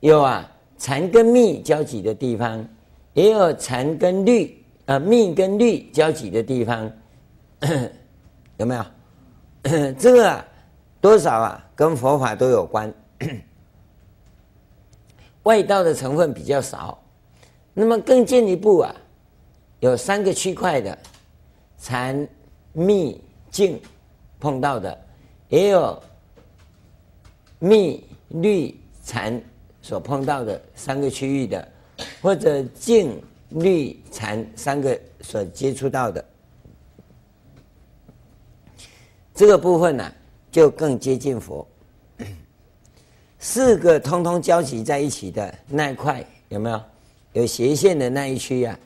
[0.00, 0.46] 有啊。
[0.82, 2.66] 禅跟密交集的地方，
[3.12, 6.90] 也有禅跟律啊、密跟律交集的地方，
[8.56, 9.92] 有没有？
[9.98, 10.46] 这个啊，
[10.98, 12.90] 多少啊，跟佛法都有关。
[15.44, 16.98] 外道的成分比较少，
[17.74, 18.96] 那么更进一步啊，
[19.80, 20.96] 有三个区块的
[21.76, 22.26] 禅、
[22.72, 23.78] 密、净
[24.40, 24.98] 碰到的，
[25.48, 26.02] 也有
[27.60, 28.74] 密、绿、
[29.04, 29.40] 禅。
[29.82, 31.66] 所碰到的三个区域的，
[32.20, 36.22] 或者净、绿、禅三个所接触到的
[39.34, 40.12] 这个部分呢、
[40.52, 41.66] 就更接近佛。
[43.38, 46.80] 四个通通交集在一起的那一块有没有？
[47.32, 48.78] 有斜线的那一区啊，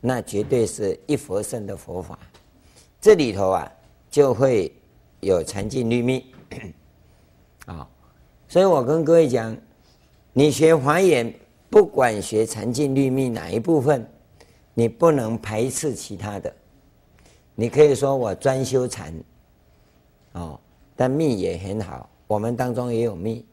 [0.00, 2.18] 那绝对是一佛乘的佛法。
[3.02, 3.70] 这里头啊，
[4.10, 4.72] 就会
[5.20, 6.24] 有禅净律密
[7.66, 7.88] 啊。
[8.48, 9.56] 所以我跟各位讲。
[10.34, 11.34] 你学华严，
[11.68, 14.08] 不管学禅净律密哪一部分，
[14.72, 16.54] 你不能排斥其他的。
[17.56, 19.12] 你可以说我专修禅，
[20.34, 20.60] 哦，
[20.94, 23.44] 但密也很好，我们当中也有密，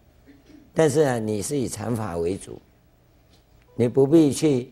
[0.75, 2.61] 但是呢，你是以禅法为主，
[3.73, 4.71] 你不必去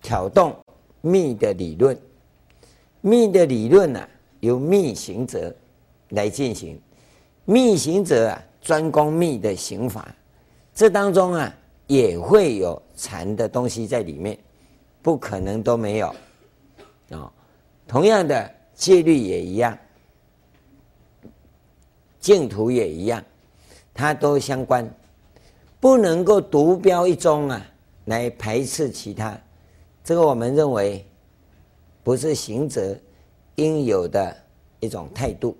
[0.00, 0.54] 挑动
[1.00, 1.98] 密的理论。
[3.00, 4.08] 密的理论呢、啊，
[4.38, 5.52] 由密行者
[6.10, 6.80] 来进行，
[7.44, 10.14] 密行者啊，专攻密的行法。
[10.74, 11.54] 这当中啊，
[11.86, 14.38] 也会有禅的东西在里面，
[15.02, 16.16] 不可能都没有啊、
[17.10, 17.32] 哦。
[17.86, 19.76] 同样的戒律也一样，
[22.20, 23.22] 净土也一样，
[23.92, 24.88] 它都相关，
[25.80, 27.66] 不能够独标一宗啊，
[28.04, 29.38] 来排斥其他。
[30.04, 31.04] 这个我们认为
[32.02, 32.96] 不是行者
[33.56, 34.36] 应有的
[34.80, 35.56] 一种态度。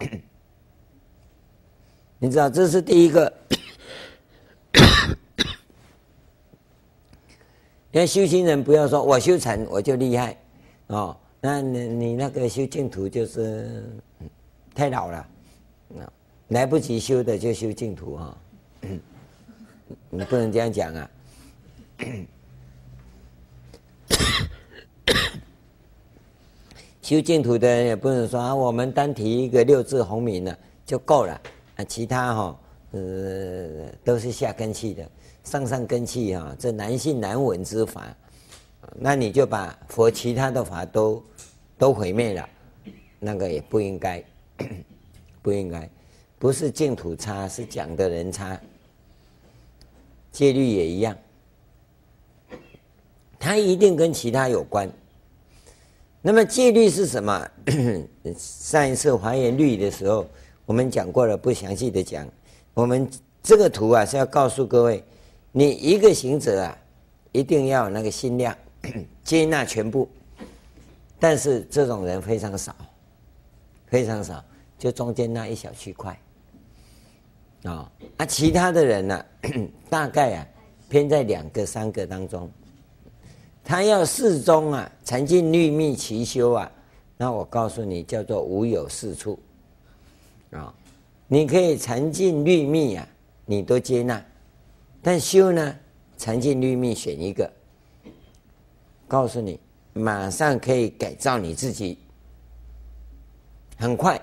[2.18, 3.32] 你知道，这是第一个。
[7.92, 10.36] 因为修行人不要说我修禅我就厉害
[10.86, 13.84] 哦，那你你那个修净土就是
[14.74, 15.28] 太老了，
[16.48, 18.38] 来不及修的就修净土啊，
[20.08, 21.10] 你不能这样讲啊。
[27.10, 30.56] 修净土的人也不能说啊，我们单提一个六字洪名呢
[30.86, 31.40] 就够了
[31.74, 32.60] 啊，其他哈
[32.92, 33.00] 呃
[34.04, 35.04] 都是下根器的。
[35.42, 38.16] 上上根器啊，这难信难闻之法，
[38.94, 41.20] 那你就把佛其他的法都
[41.76, 42.48] 都毁灭了，
[43.18, 44.22] 那个也不应该，
[45.42, 45.90] 不应该，
[46.38, 48.56] 不是净土差，是讲的人差。
[50.30, 51.16] 戒律也一样，
[53.36, 54.88] 它一定跟其他有关。
[56.22, 57.48] 那么戒律是什么？
[58.36, 60.26] 上一次还原律的时候，
[60.66, 62.28] 我们讲过了，不详细的讲。
[62.74, 63.08] 我们
[63.42, 65.02] 这个图啊，是要告诉各位。
[65.52, 66.78] 你一个行者啊，
[67.32, 68.54] 一定要那个心量，
[69.24, 70.08] 接纳全部。
[71.18, 72.76] 但是这种人非常少，
[73.86, 74.44] 非常少，
[74.78, 76.18] 就中间那一小区块。
[77.64, 79.24] 啊，啊，其他的人呢、
[79.88, 80.46] 大概啊
[80.88, 82.50] 偏在两个、三个当中。
[83.70, 86.68] 他要四宗啊，禅净律密齐修啊，
[87.16, 89.38] 那我告诉你，叫做无有是处。
[90.50, 90.74] 啊，
[91.28, 93.08] 你可以禅净律密啊，
[93.46, 94.20] 你都接纳。
[95.00, 95.72] 但修呢，
[96.18, 97.48] 禅净律密选一个，
[99.06, 99.60] 告诉你，
[99.92, 101.96] 马上可以改造你自己，
[103.78, 104.20] 很快。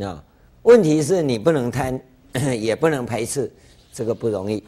[0.00, 0.24] 啊，
[0.62, 2.00] 问题是你不能贪，
[2.58, 3.52] 也不能排斥，
[3.92, 4.64] 这个不容易。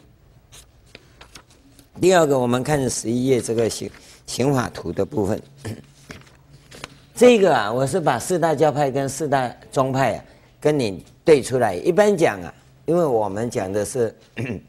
[2.01, 3.89] 第二个，我们看十一页这个行
[4.25, 5.41] 刑法图的部分，
[7.15, 10.25] 这个啊，我是把四大教派跟四大宗派啊，
[10.59, 11.73] 跟你对出来。
[11.73, 12.53] 一般讲啊，
[12.85, 14.15] 因为我们讲的是。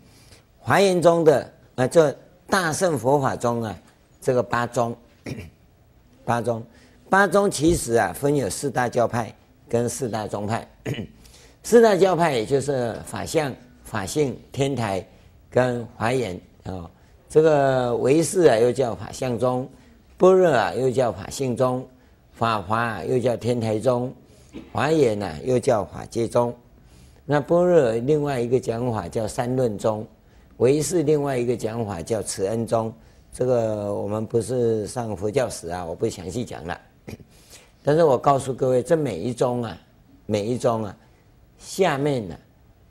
[0.59, 2.11] 华严中的啊，这
[2.49, 3.79] 大圣佛法中啊，
[4.21, 4.97] 这个八宗，
[6.27, 6.61] 八宗，
[7.09, 9.33] 八宗其实啊，分有四大教派
[9.69, 10.69] 跟四大宗派。
[11.63, 13.55] 四大教派也就是法相、
[13.85, 15.07] 法性、天台
[15.49, 16.91] 跟华严啊、哦。
[17.29, 19.67] 这个唯识啊，又叫法相宗；
[20.17, 21.83] 般若啊，又叫法性宗；
[22.33, 24.09] 法华啊，又叫天台宗；
[24.73, 26.55] 华严啊，又叫法界宗。
[27.25, 30.07] 那般若另外一个讲法叫三论宗。
[30.59, 32.91] 唯识另外一个讲法叫慈恩宗，
[33.31, 36.81] 这个我们不是上佛教史啊，我不详细讲了。
[37.85, 39.79] 但是我告诉各位，这每一宗啊，
[40.25, 40.97] 每一宗啊，
[41.59, 42.41] 下面呢、啊，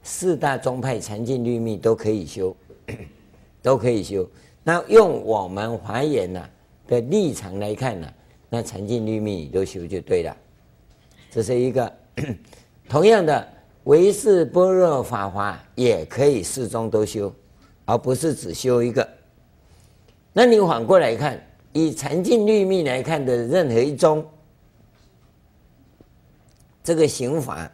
[0.04, 2.56] 四大宗派禅净律密都可以修，
[3.66, 4.30] 都可以修。
[4.64, 6.48] 那用我们华严呐
[6.88, 8.08] 的立场来看呢、
[8.48, 10.38] 那禅净律密你都修就对了。
[11.32, 11.92] 这是一个
[12.88, 13.48] 同样的
[13.86, 17.34] 唯识般若法华也可以四宗都修。
[17.88, 19.08] 而不是只修一个，
[20.34, 21.40] 那你反过来看，
[21.72, 24.26] 以禅净律密来看的任何一宗，
[26.84, 27.72] 这个行法，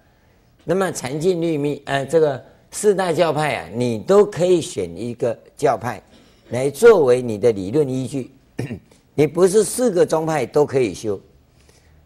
[0.65, 6.01] 那么禅净律密，呃，这个四大教派啊，你都可以选一个教派
[6.49, 8.31] 来作为你的理论依据，
[9.13, 11.19] 你不是四个宗派都可以修，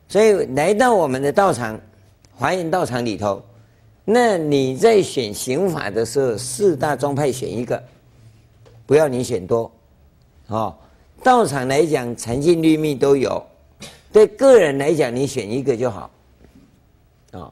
[0.07, 1.80] 所以来到我们的道场，
[2.36, 3.41] 华严道场里头，
[4.03, 7.82] 那你在选行法的时候，四大宗派选一个。
[8.88, 9.72] 不要你选多，
[10.45, 10.76] 哦，
[11.24, 13.43] 道场来讲，禅净律密都有；
[14.13, 16.11] 对个人来讲，你选一个就好，
[17.32, 17.51] 哦。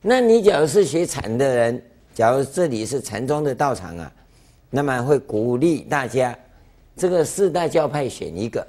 [0.00, 1.80] 那你假如是学禅的人，
[2.14, 4.12] 假如这里是禅宗的道场啊，
[4.70, 6.36] 那么会鼓励大家，
[6.96, 8.66] 这个四大教派选一个，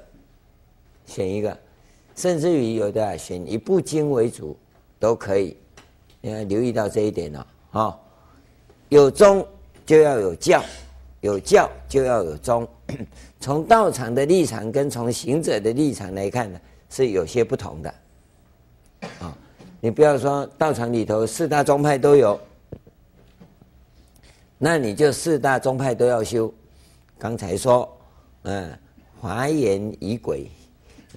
[1.06, 1.56] 选一个，
[2.16, 4.56] 甚至于有的选一部经为主
[4.98, 5.56] 都可以。
[6.20, 7.98] 你要留意到这一点了，哦，
[8.88, 9.46] 有宗
[9.84, 10.62] 就要有教。
[11.20, 12.68] 有教就要有宗，
[13.40, 17.94] 从道场的立场跟从行者的立场来看呢，是有些不同的。
[19.20, 19.34] 啊，
[19.80, 22.38] 你不要说道场里头四大宗派都有，
[24.64, 26.50] 那你就四大宗派都要修。
[27.18, 27.86] 刚才说，
[28.44, 28.78] 嗯，
[29.20, 30.50] 华严仪轨，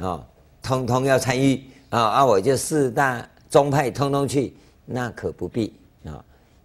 [0.02, 0.22] 啊，
[0.62, 4.54] 通通要参与啊啊，我就四大宗派通通去，
[4.86, 5.72] 那可不必
[6.04, 6.22] 啊。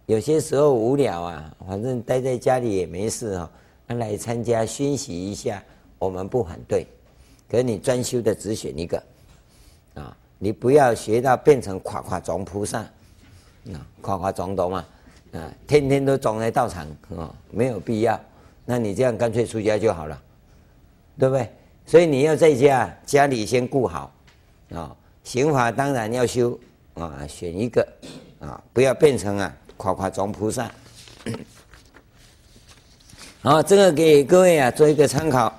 [0.07, 3.49] 有些时候无聊啊，反正待在家里也没事啊，
[3.87, 5.63] 来参加熏习一下，
[5.97, 6.85] 我们不反对。
[7.49, 9.01] 可你专修的只选一个，
[9.93, 14.85] 啊，你不要学到变成夸夸装菩萨，啊，夸夸装懂吗？
[15.33, 18.19] 啊，天天都总来道场啊，没有必要。
[18.65, 20.21] 那你这样干脆出家就好了，
[21.19, 21.49] 对不对？
[21.85, 24.13] 所以你要在家，家里先顾好
[24.71, 24.95] 啊。
[25.23, 26.57] 行法当然要修
[26.93, 27.85] 啊，选一个
[28.39, 30.71] 啊，不要变成啊夸夸装菩萨。
[33.41, 35.53] 好，这个给各位啊做一个参考。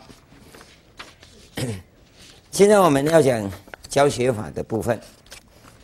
[2.50, 3.50] 现在我们要讲
[3.88, 4.98] 教学法的部分，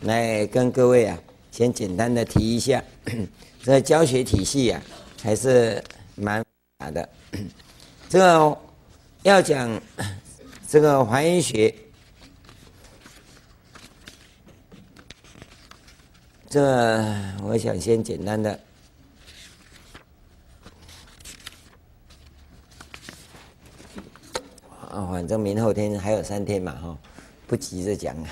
[0.03, 1.18] 来跟各位啊
[1.51, 2.82] 先简单的提一下，
[3.62, 4.82] 这教学体系啊
[5.22, 5.82] 还是
[6.14, 6.44] 蛮。
[6.82, 7.06] 好的，
[8.08, 8.58] 这个
[9.22, 9.78] 要讲
[10.66, 11.74] 这个华严学，
[16.48, 16.58] 这
[17.42, 18.58] 我想先简单的
[24.88, 26.98] 啊，反正明后天还有三天嘛，哈，
[27.46, 28.30] 不急着讲啊。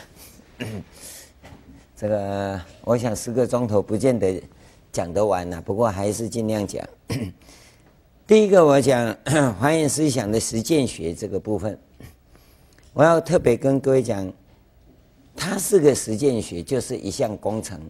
[1.94, 4.42] 这个我想十个钟头不见得
[4.98, 6.84] 讲得完了，不过还是尽量讲。
[8.26, 9.16] 第一个，我讲
[9.56, 11.78] 华严思想的实践学这个部分，
[12.92, 14.28] 我要特别跟各位讲，
[15.36, 17.80] 它是个实践学，就是一项工程，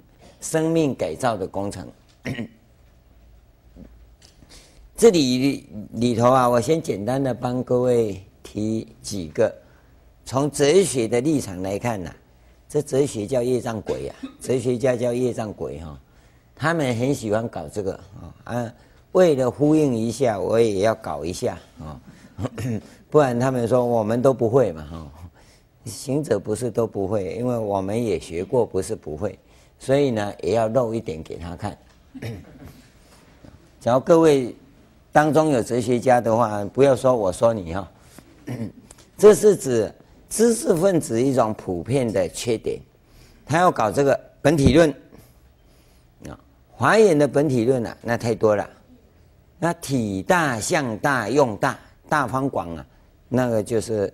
[0.43, 1.89] 生命改造的工程。
[4.95, 9.51] 这里里头啊，我先简单的帮各位提几个，
[10.27, 12.15] 从哲学的立场来看呐、
[12.69, 15.99] 这哲学叫业障鬼啊，哲学家叫业障鬼哈，
[16.59, 18.01] 他们很喜欢搞这个
[18.45, 18.73] 啊。
[19.13, 21.99] 为了呼应一下，我也要搞一下啊，
[23.09, 25.11] 不然他们说我们都不会嘛哈。
[25.87, 29.39] 行者不是都不会，因为我们也学过，不是不会，
[29.79, 31.79] 所以呢也要露一点给他看。
[33.81, 34.55] 只要各位
[35.11, 37.91] 当中有哲学家的话，不要说我说你哈，
[39.17, 39.91] 这是指
[40.29, 42.79] 知识分子一种普遍的缺点，
[43.47, 44.95] 他要搞这个本体论，
[46.79, 48.71] 华严的本体论啊，那太多了。
[49.59, 51.77] 那体大、相大、用大、
[52.09, 52.87] 大方广啊，
[53.29, 54.13] 那个就是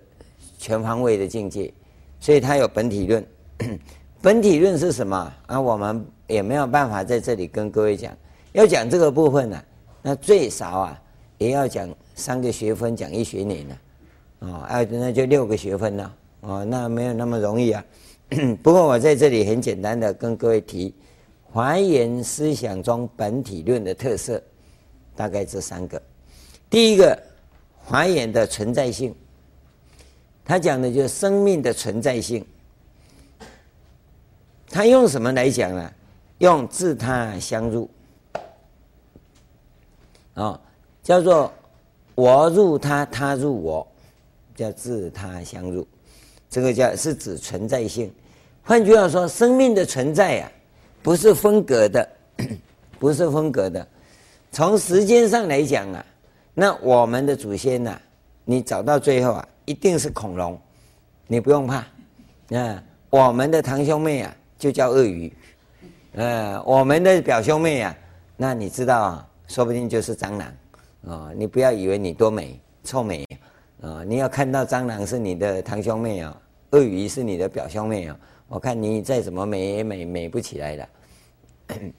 [0.57, 1.71] 全方位的境界，
[2.19, 3.23] 所以它有本体论。
[4.19, 5.61] 本体论是什么啊？
[5.61, 8.11] 我们也没有办法在这里跟各位讲。
[8.53, 9.65] 要讲这个部分呢、啊，
[10.01, 11.01] 那最少啊
[11.37, 13.77] 也要讲三个学分，讲一学年了、
[14.39, 17.85] 啊，啊，那就六个学分了，哦，那没有那么容易啊。
[18.63, 20.91] 不过我在这里很简单的跟各位提
[21.55, 24.43] 华严思想中本体论的特色。
[25.15, 26.01] 大概这三个，
[26.69, 27.17] 第一个，
[27.77, 29.15] 华严的存在性，
[30.43, 32.45] 他讲的就是生命的存在性。
[34.67, 35.93] 他用什么来讲呢？
[36.39, 37.89] 用自他相入，
[40.33, 40.59] 啊，
[41.01, 41.49] 叫做
[42.15, 43.87] 我入他，他入我，
[44.53, 45.87] 叫自他相入。
[46.49, 48.13] 这个叫是指存在性。
[48.61, 50.51] 换句话说，生命的存在呀，
[51.05, 52.09] 不是分隔的，
[52.97, 53.87] 不是分隔的。
[54.51, 56.03] 从时间上来讲啊，
[56.55, 58.01] 那我们的祖先呐、
[58.43, 60.59] 你找到最后啊，一定是恐龙，
[61.27, 61.85] 你不用怕。
[62.57, 65.31] 啊，我们的堂兄妹啊，就叫鳄鱼。
[66.13, 67.95] 呃，我们的表兄妹啊，
[68.35, 70.51] 那你知道啊，说不定就是蟑螂。
[71.07, 73.23] 啊，你不要以为你多美，臭美。
[73.79, 76.35] 啊，你要看到蟑螂是你的堂兄妹啊，
[76.71, 80.89] 鳄鱼是你的表兄妹啊，我看你再怎么美也美美不起来的。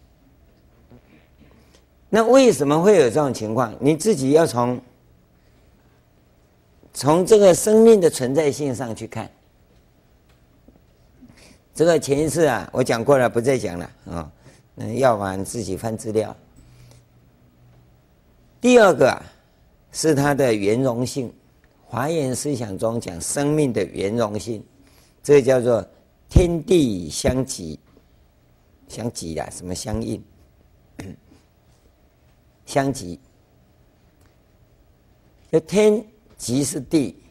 [2.08, 3.74] 那为什么会有这种情况？
[3.80, 4.80] 你自己要从
[6.94, 9.30] 从这个生命的存在性上去看。
[11.74, 14.32] 这个前一次啊，我讲过了，不再讲了啊。
[14.74, 16.34] 那要不然自己翻资料。
[18.60, 19.22] 第二个啊，
[19.92, 21.32] 是它的圆融性。
[21.84, 24.64] 华严思想中讲生命的圆融性，
[25.22, 25.86] 这叫做
[26.28, 27.78] 天地相即，
[28.88, 30.22] 相即啊，什么相应？
[32.66, 33.20] 相即，
[35.52, 36.04] 就天
[36.36, 37.22] 即是地，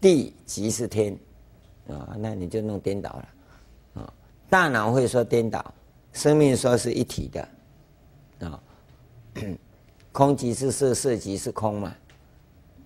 [0.00, 1.18] 地即是天，
[1.88, 3.28] 啊，那你就弄颠倒了，
[4.02, 4.12] 啊，
[4.50, 5.74] 大脑会说颠倒，
[6.12, 7.48] 生命说是一体的，
[8.40, 8.62] 啊，
[10.12, 11.94] 空即是色，色即是空嘛，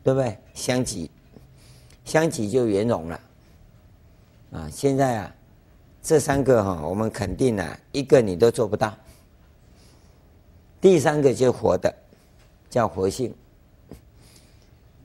[0.04, 0.38] 对不对？
[0.54, 1.10] 相即，
[2.04, 3.20] 相即就圆融了，
[4.52, 5.35] 啊，现在啊，
[6.06, 8.96] 这三个哈，我们肯定啊，一个你都做不到。
[10.80, 11.92] 第三个就活的，
[12.70, 13.34] 叫活性，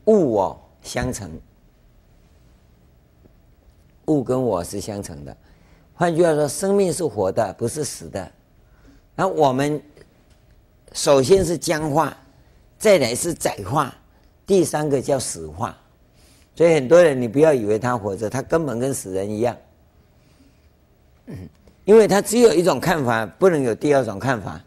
[0.05, 1.31] 物我相成，
[4.05, 5.35] 物跟我是相成的。
[5.95, 8.31] 换句话说，生命是活的，不是死的。
[9.15, 9.81] 那我们
[10.93, 12.15] 首先是僵化，
[12.77, 13.91] 再来是窄化，
[14.45, 15.75] 第三个叫死化。
[16.55, 19.57] 所以很多人，你不要以为他活着，他根本跟死人一样。
[21.85, 24.61] 因为他只有一种看法，不能有第二种看法。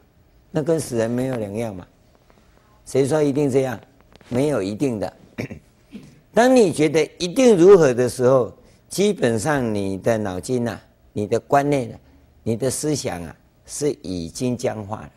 [0.51, 1.87] 那跟死人没有两样嘛？
[2.85, 3.81] 谁说一定这样？
[4.29, 5.12] 没有一定的。
[6.33, 8.53] 当你觉得一定如何的时候，
[8.89, 10.81] 基本上你的脑筋呐、
[11.12, 11.99] 你的观念、
[12.43, 13.37] 你的思想啊，
[13.67, 15.11] 是已经僵化了。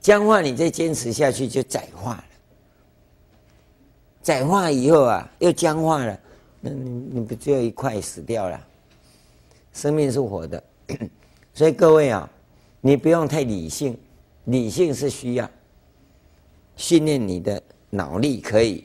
[0.00, 2.24] 僵化，你再坚持下去就窄化了。
[4.22, 6.18] 窄化以后啊，又僵化了，
[6.60, 8.66] 那你你不就一块死掉了？
[9.74, 10.64] 生命是活的，
[11.52, 12.28] 所以各位啊，
[12.80, 13.94] 你不用太理性，
[14.44, 15.50] 理性是需要
[16.76, 18.82] 训练你的脑力，可以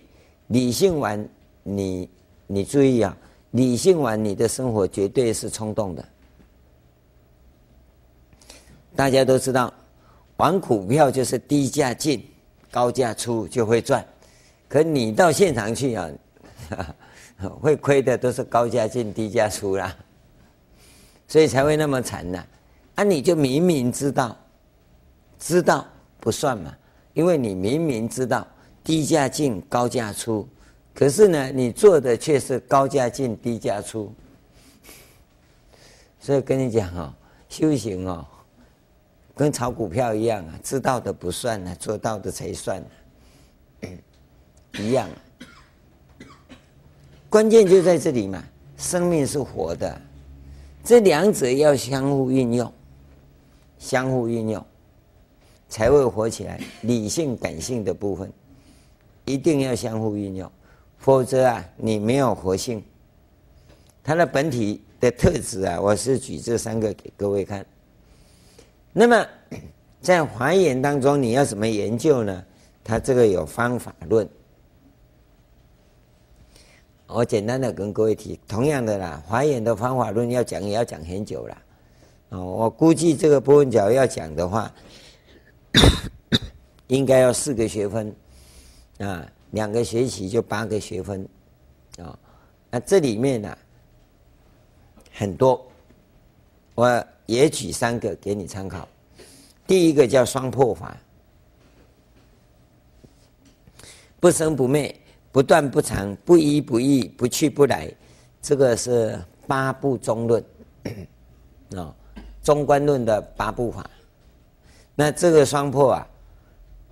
[0.48, 1.26] 理性完，
[1.64, 2.10] 你
[2.46, 3.16] 你注意啊。
[3.52, 6.06] 理性完，你的生活绝对是冲动的。
[8.96, 9.74] 大家都知道，
[10.38, 12.24] 玩股票就是低价进，
[12.70, 14.06] 高价出就会赚。
[14.68, 16.12] 可你到现场去啊，
[17.60, 19.98] 会亏的都是高价进低价出啦，
[21.30, 22.44] 所以才会那么惨呢。
[22.96, 24.38] 啊，你就明明知道，
[25.40, 25.88] 知道
[26.20, 26.76] 不算嘛，
[27.14, 28.46] 因为你明明知道
[28.84, 30.46] 低价进高价出。
[30.94, 34.12] 可是呢，你做的却是高价进低价出，
[36.20, 37.14] 所以跟你讲哦，
[37.48, 38.28] 修行哦，
[39.34, 43.88] 跟炒股票一样啊，知道的不算啊，做到的才算啊，
[44.78, 45.16] 一样啊。
[47.30, 48.44] 关键就在这里嘛，
[48.76, 50.02] 生命是活的，
[50.90, 52.74] 这两者要相互运用，
[53.78, 54.66] 相互运用
[55.68, 56.60] 才会活起来。
[56.82, 58.34] 理性、感性的部分
[59.24, 60.52] 一定要相互运用。
[60.98, 62.84] 否则啊，你没有活性。
[64.04, 67.64] 它的本体的特质啊，我是举这三个给各位看。
[68.92, 69.24] 那么
[70.02, 72.44] 在华严当中，你要怎么研究呢？
[72.84, 74.28] 它这个有方法论。
[77.12, 81.58] 我简单的跟各位提，同样的啦，华严的方法论要讲也要讲很久了。
[82.30, 84.72] 哦，我估计这个波纹角要讲的话，
[86.86, 88.16] 应该要四个学分
[89.00, 89.28] 啊。
[89.52, 91.28] 两个学期就八个学分，
[91.98, 92.16] 啊，
[92.70, 93.58] 那这里面呢
[95.12, 95.66] 很多，
[96.76, 98.88] 我也举三个给你参考。
[99.66, 100.96] 第一个叫双破法，
[104.20, 104.96] 不生不灭，
[105.32, 107.92] 不断不长，不依不异，不去不来，
[108.42, 110.44] 这个是八部中论，
[111.76, 111.94] 啊，
[112.44, 113.90] 中观论的八部法。
[114.96, 116.08] 那这个双破啊，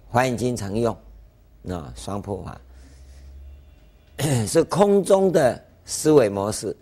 [0.09, 0.95] 华严经常用。
[1.69, 2.61] 啊，双破法
[4.47, 6.73] 是空中的思维模式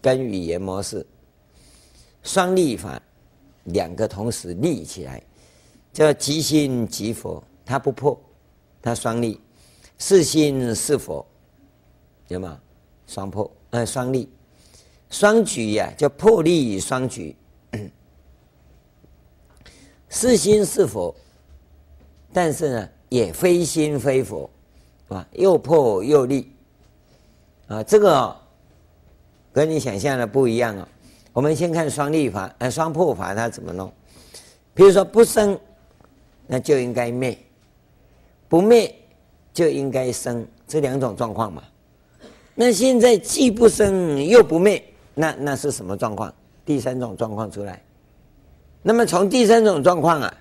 [0.00, 1.04] 跟语言模式，
[2.22, 3.02] 双立法，
[3.64, 5.20] 两个同时立起来，
[5.92, 8.16] 叫即心即佛，它不破，
[8.80, 9.40] 它双立，
[9.98, 11.24] 是心是佛，
[12.28, 12.60] 有吗？
[13.06, 14.28] 双破，呃，双立，
[15.10, 17.36] 双举呀，叫破立双举，
[20.08, 21.14] 是心是佛，
[22.32, 22.88] 但是呢？
[23.08, 24.50] 也非心非佛，
[25.06, 26.52] 啊，又破又立，
[27.68, 28.36] 啊，这个、
[29.52, 30.88] 跟你想象的不一样啊、
[31.32, 33.92] 我们先看双立法，呃，双破法它怎么弄？
[34.74, 35.56] 比如说不生，
[36.48, 37.32] 那就应该灭；
[38.48, 38.92] 不灭
[39.56, 41.62] 就应该生，这两种状况嘛。
[42.54, 44.84] 那现在既不生又不灭，
[45.14, 46.30] 那那是什么状况？
[46.62, 47.82] 第三种状况出来。
[48.82, 50.34] 那么从第三种状况啊，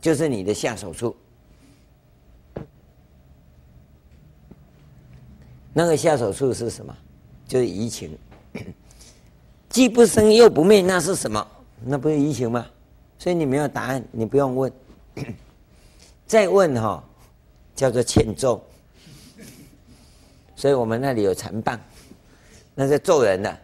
[0.00, 1.14] 就是你的下手处。
[5.74, 6.96] 那个下手处是什么？
[7.46, 8.16] 就是移情，
[9.68, 11.46] 既不生又不灭，那是什么？
[11.84, 12.66] 那不是移情吗？
[13.18, 14.72] 所以你没有答案，你不用问。
[16.26, 17.04] 再问哈、
[17.74, 18.64] 叫做欠揍。
[20.56, 21.80] 所以我们那里有缠棒，
[22.74, 23.58] 那是揍人的，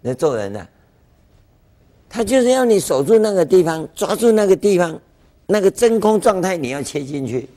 [0.00, 0.68] 那揍人的，
[2.08, 5.00] 他就是要你守住那个地方，抓住那个地方，
[5.46, 7.48] 那个真空状态，你要切进去。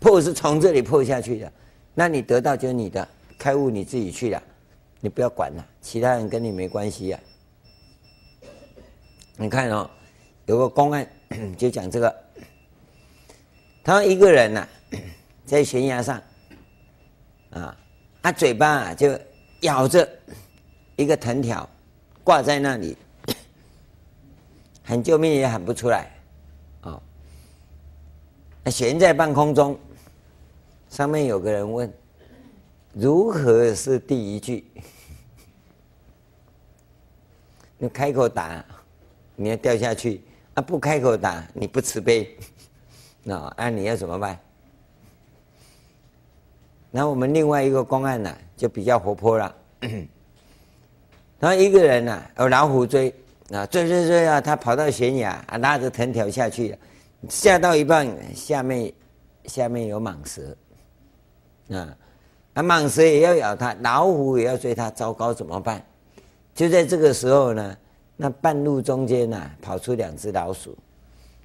[0.00, 1.52] 破是从这里破下去的，
[1.94, 3.06] 那你得到就是你的
[3.38, 4.42] 开悟，你自己去了，
[4.98, 7.20] 你不要管了，其他人跟你没关系呀。
[9.36, 9.88] 你看哦，
[10.46, 11.08] 有个公案
[11.56, 12.12] 就讲这个，
[13.84, 14.68] 他一个人呐，
[15.44, 16.22] 在悬崖上，
[17.50, 17.76] 啊，
[18.22, 19.18] 他嘴巴啊就
[19.62, 20.08] 咬着
[20.96, 21.68] 一个藤条，
[22.22, 22.96] 挂在那里，
[24.84, 26.10] 喊救命也喊不出来，
[26.82, 27.00] 啊，
[28.70, 29.78] 悬在半空中。
[30.88, 31.90] 上面有个人问
[32.92, 34.64] ：“如何是第一句？”
[37.78, 38.64] 你开口打，
[39.34, 40.20] 你要掉下去；
[40.54, 42.36] 啊，不开口打，你不慈悲，
[43.22, 44.38] 那啊，你要怎么办？
[46.90, 49.54] 那我们另外一个公案呢，就比较活泼了。
[51.40, 53.12] 然后一个人呢，有老虎追，
[53.50, 56.78] 啊，追追追啊，他跑到悬崖啊，拉着藤条下去了，
[57.28, 58.92] 下到一半，下面
[59.46, 60.56] 下面有蟒蛇，
[61.76, 61.96] 啊，
[62.54, 65.84] 啊，蟒蛇也要咬他，老虎也要追他，糟糕，怎么办？
[66.54, 67.76] 就在这个时候呢，
[68.16, 70.76] 那半路中间呢、跑出两只老鼠，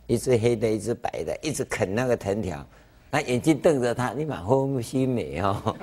[0.08, 2.66] 一只黑的，一只白的，一直啃那个藤条，
[3.12, 5.76] 那眼睛瞪着他，你蛮好心美哦。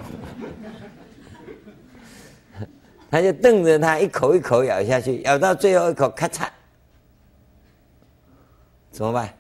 [3.11, 6.49] 他就瞪着他，一口一口咬下去，咬到最后一口，咔嚓，
[8.91, 9.33] 怎么办？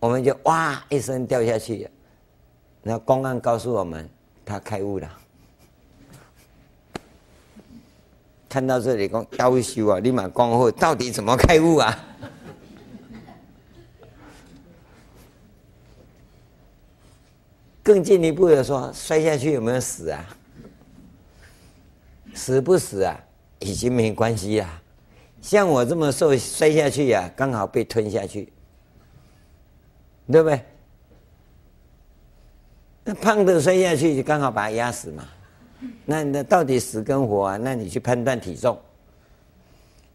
[0.00, 1.88] 我们就哇一声掉下去。
[2.82, 4.08] 那公安告诉我们，
[4.44, 5.10] 他开悟了。
[8.48, 11.98] 看到这里，讲夭寿啊，立马光后到底怎么开悟啊？
[17.84, 20.24] 更进一步的说，摔下去有没有死啊？
[22.34, 23.16] 死不死啊，
[23.58, 24.82] 已经没关系啊。
[25.42, 28.50] 像我这么瘦，摔下去呀、啊，刚好被吞下去，
[30.32, 30.64] 对不对？
[33.04, 35.28] 那胖的摔下去，就刚好把它压死嘛。
[36.06, 37.58] 那那到底死跟活啊？
[37.58, 38.80] 那你去判断体重。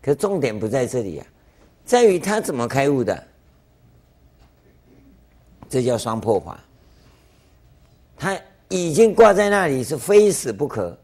[0.01, 1.28] 可重点不在这里啊，
[1.86, 3.28] 在于他怎么开悟的。
[5.70, 6.59] 这叫双破法。
[8.20, 10.95] 他已经挂在那里，是非死不可。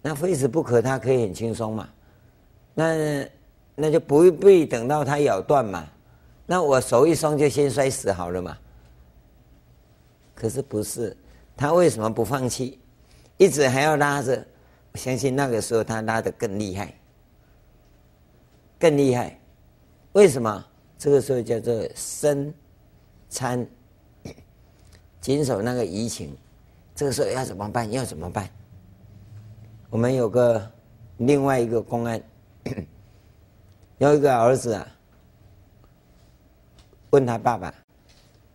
[0.00, 1.88] 那非死不可，他可以很轻松嘛？
[2.72, 3.28] 那
[3.74, 5.86] 那就不必等到他咬断嘛？
[6.46, 8.56] 那我手一松就先摔死好了嘛？
[10.34, 11.14] 可是不是？
[11.56, 12.78] 他为什么不放弃？
[13.36, 14.42] 一直还要拉着？
[14.92, 16.94] 我相信那个时候他拉得更厉害，
[18.78, 19.38] 更厉害。
[20.12, 20.64] 为什么？
[20.96, 22.52] 这个时候叫做生
[23.28, 23.66] 参，
[25.20, 26.36] 谨守那个疫情。
[26.94, 27.90] 这个时候要怎么办？
[27.90, 28.48] 要怎么办？
[29.88, 30.70] 我们有个
[31.16, 32.22] 另外一个公安，
[33.98, 34.86] 有一个儿子啊，
[37.10, 37.74] 问他爸爸：“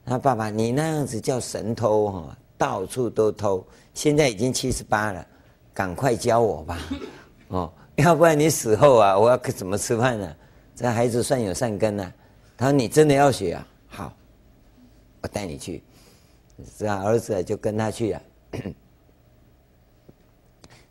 [0.06, 5.28] 他爸爸，你那样子叫神偷哈，到处都偷，现在已经七十八了，
[5.74, 6.78] 赶快教我吧，
[7.50, 10.36] 哦，要不然你死后啊，我要怎么吃饭呢？
[10.76, 12.14] 这孩子算有善根呢。”
[12.56, 13.68] 他说：“你真的要学啊？
[13.88, 14.14] 好，
[15.22, 15.84] 我带你去。”
[16.78, 18.22] 这儿子就跟他去了。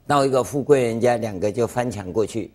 [0.07, 2.51] 到一个富贵人家，两个就翻墙过去。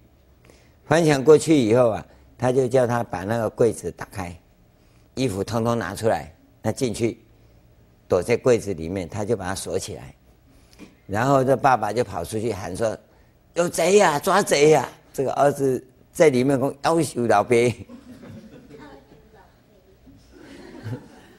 [0.86, 2.06] 翻墙过去以后啊，
[2.38, 4.36] 他就叫他把那个柜子打开，
[5.16, 6.32] 衣服通通拿出来，
[6.62, 7.20] 他进去，
[8.08, 10.14] 躲在柜子里面，他就把它锁起来。
[11.08, 12.96] 然后这爸爸就跑出去喊说
[13.56, 15.84] ：“有贼呀，抓贼呀！”这个儿子
[16.14, 17.74] 在里面说：“夭寿老辈，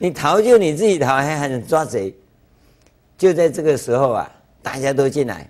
[0.03, 2.15] 你逃就你自己逃，还喊抓贼。”
[3.19, 4.33] 就在这个时候啊，
[4.63, 5.47] 大家都进来。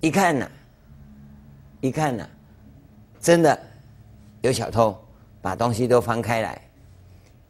[0.00, 0.50] 一看呐、
[1.80, 2.28] 一看呐、
[3.20, 3.56] 真的
[4.40, 5.00] 有小偷
[5.40, 6.60] 把东西都翻开来。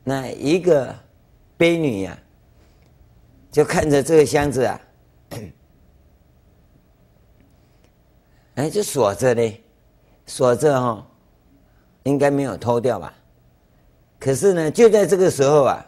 [0.05, 0.95] 那一个
[1.57, 2.19] 婢女呀、
[3.51, 4.79] 就看着这个箱子啊，
[8.57, 9.62] 哎，就锁着嘞，
[10.27, 11.07] 锁着哈、哦，
[12.03, 13.15] 应该没有偷掉吧？
[14.25, 15.85] 可是呢，就在这个时候啊，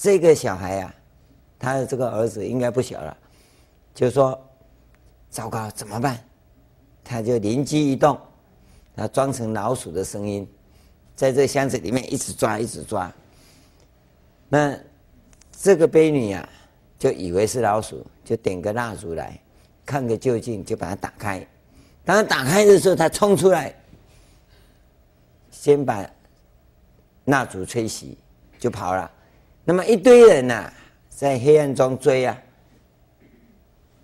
[0.00, 0.92] 这个小孩啊，
[1.60, 3.16] 他的这个儿子应该不小了。
[3.94, 4.36] 就说
[5.30, 6.18] ：“糟糕，怎么办？”
[7.04, 8.18] 他就灵机一动，
[8.96, 10.44] 他装成老鼠的声音，
[11.14, 13.12] 在这箱子里面一直抓，一直抓。
[14.48, 14.76] 那
[15.52, 16.48] 这个婢女、啊，
[16.98, 19.40] 就以为是老鼠，就点个蜡烛来
[19.84, 21.46] 看个究竟，就把它打开。
[22.04, 23.72] 当他打开的时候，他冲出来，
[25.66, 26.08] 先把
[27.24, 28.14] 蜡烛吹熄，
[28.56, 29.10] 就跑了。
[29.64, 30.72] 那么一堆人呐、
[31.08, 32.38] 在黑暗中追啊。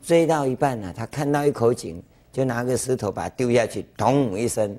[0.03, 2.03] 追到一半呢、他看到一口井，
[2.33, 4.77] 就拿个石头把它丢下去，咚一声，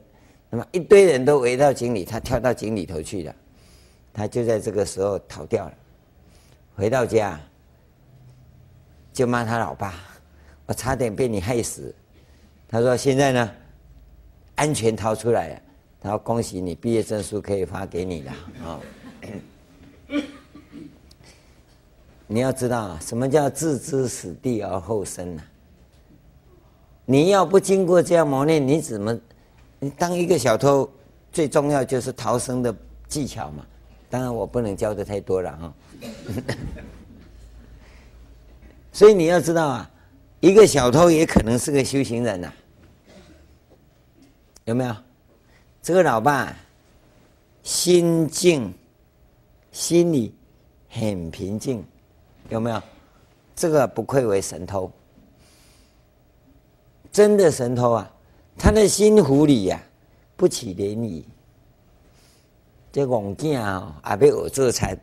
[0.49, 3.33] 那么一堆人都围到井里，他跳到井里头去了。
[4.11, 5.73] 他就在这个时候逃掉了。
[6.75, 7.39] 回到家，
[9.13, 9.93] 就骂他老爸
[10.67, 11.95] ：“我差点被你害死。”
[12.67, 13.51] 他说：“现在呢，
[14.55, 15.61] 安全逃出来了。”
[16.03, 18.33] 他说：“恭喜你，毕业证书可以发给你了。”
[18.67, 18.79] 啊。
[22.27, 25.43] 你要知道啊，什么叫置之死地而后生呢？
[27.05, 29.17] 你要不经过这样磨练，你怎么？
[29.79, 30.89] 你当一个小偷，
[31.31, 32.75] 最重要就是逃生的
[33.07, 33.65] 技巧嘛。
[34.09, 35.73] 当然，我不能教的太多了哈。
[38.91, 39.89] 所以你要知道啊，
[40.41, 42.51] 一个小偷也可能是个修行人呐，
[44.65, 44.93] 有没有？
[45.83, 46.55] 这个老爸
[47.61, 48.73] 心静，
[49.73, 50.33] 心里
[50.89, 51.83] 很平静。
[52.47, 52.81] 有没有？
[53.53, 54.89] 这个不愧为神偷，
[57.11, 58.09] 真的神偷啊！
[58.57, 59.83] 他的心湖里呀、
[60.37, 61.21] 不起涟漪。
[62.89, 64.97] 这戆囝啊，还被我做惨，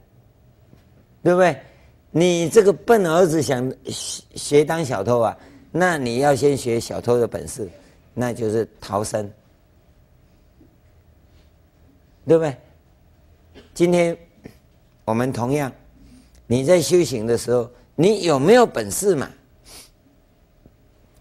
[1.23, 1.61] 对不对？
[2.11, 5.37] 你这个笨儿子想学当小偷啊？
[5.71, 7.69] 那你要先学小偷的本事，
[8.15, 9.31] 那就是逃生，
[12.31, 12.57] 对不对？
[13.75, 14.17] 今天
[15.05, 15.73] 我们同样，
[16.47, 19.29] 你在修行的时候，你有没有本事嘛？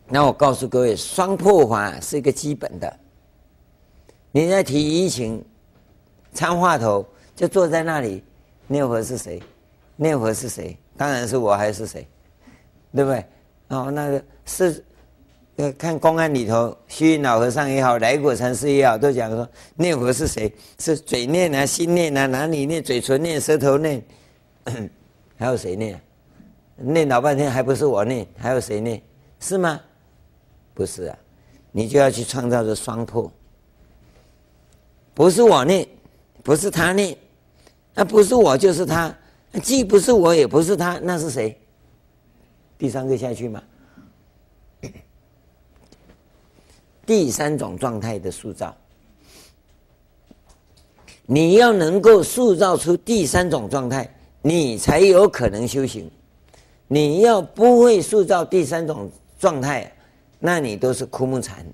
[0.05, 2.99] 那我告诉各位，双破法是一个基本的。
[4.31, 5.43] 你在提疫情。
[6.31, 7.03] 参话头
[7.35, 8.23] 就坐在那里，
[8.67, 9.41] 念佛是谁？
[9.95, 10.77] 念佛是谁？
[10.95, 12.07] 当然是我还是谁？
[12.93, 13.25] 对不对？
[13.69, 14.85] 哦，那个是
[15.77, 20.53] 看公案里头，虚云老和尚也好，来果禅师也好，都讲说念佛是谁？
[20.77, 22.81] 是嘴念啊，心念啊，哪里念？
[22.81, 24.01] 嘴唇念，舌头念，
[25.37, 25.99] 还有谁念？
[26.77, 28.25] 念老半天还不是我念？
[28.37, 29.01] 还有谁念？
[29.39, 29.79] 是吗？
[30.73, 31.17] 不是啊，
[31.71, 33.31] 你就要去创造这双破，
[35.13, 35.87] 不是我念。
[36.41, 37.15] 不是他念，
[37.93, 39.13] 那不是我就是他，
[39.61, 41.55] 既不是我也不是他，那是谁？
[42.77, 43.61] 第三个下去吗？
[47.09, 48.77] 第三种状态的塑造，
[51.25, 54.07] 你要能够塑造出第三种状态，
[54.43, 56.07] 你才有可能修行。
[56.87, 59.91] 你要不会塑造第三种状态，
[60.37, 61.65] 那你都是枯木禅。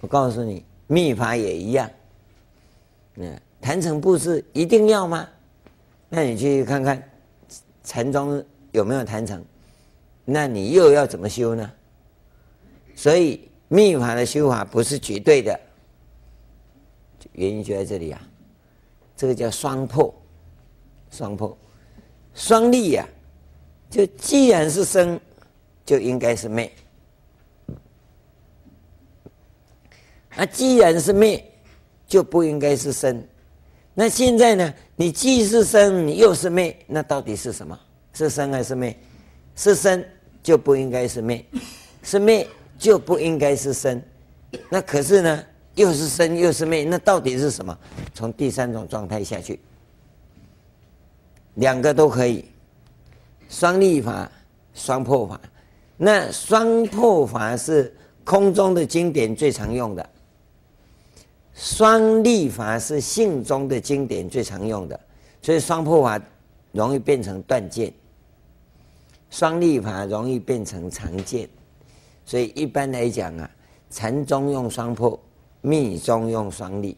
[0.00, 1.90] 我告诉你，密法也一样。
[3.16, 5.28] 嗯，坛城布施一定要吗？
[6.08, 7.02] 那你去看看
[7.82, 9.44] 禅宗有没有坛城？
[10.24, 11.68] 那你又要怎么修呢？
[12.96, 15.60] 所以密法的修法不是绝对的，
[17.34, 18.20] 原因就在这里啊。
[19.16, 20.12] 这个叫双破，
[21.12, 21.56] 双破，
[22.34, 23.06] 双立呀。
[23.88, 25.20] 就既然是生，
[25.84, 26.68] 就应该是灭。
[30.34, 31.52] 那既然是灭。
[32.08, 33.20] 就不应该是生，
[33.92, 34.72] 那现在呢？
[34.94, 37.76] 你既是生，你又是灭，那到底是什么？
[38.12, 38.96] 是生还是灭？
[39.56, 40.04] 是生
[40.40, 41.44] 就不应该是灭，
[42.04, 42.46] 是灭
[42.78, 44.00] 就不应该是生。
[44.68, 47.76] 那可是呢，又是生又是灭，那到底是什么？
[48.14, 49.60] 从第三种状态下去，
[51.54, 52.44] 两个都可以，
[53.48, 54.30] 双立法、
[54.74, 55.40] 双破法。
[55.96, 60.08] 那双破法是空中的经典最常用的。
[61.54, 65.00] 双立法是性中的经典最常用的，
[65.40, 66.20] 所以双破法
[66.72, 67.90] 容易变成断见，
[69.30, 71.48] 双立法容易变成常见，
[72.26, 73.50] 所以一般来讲啊，
[73.88, 75.18] 禅宗用双破，
[75.62, 76.94] 密宗用双立。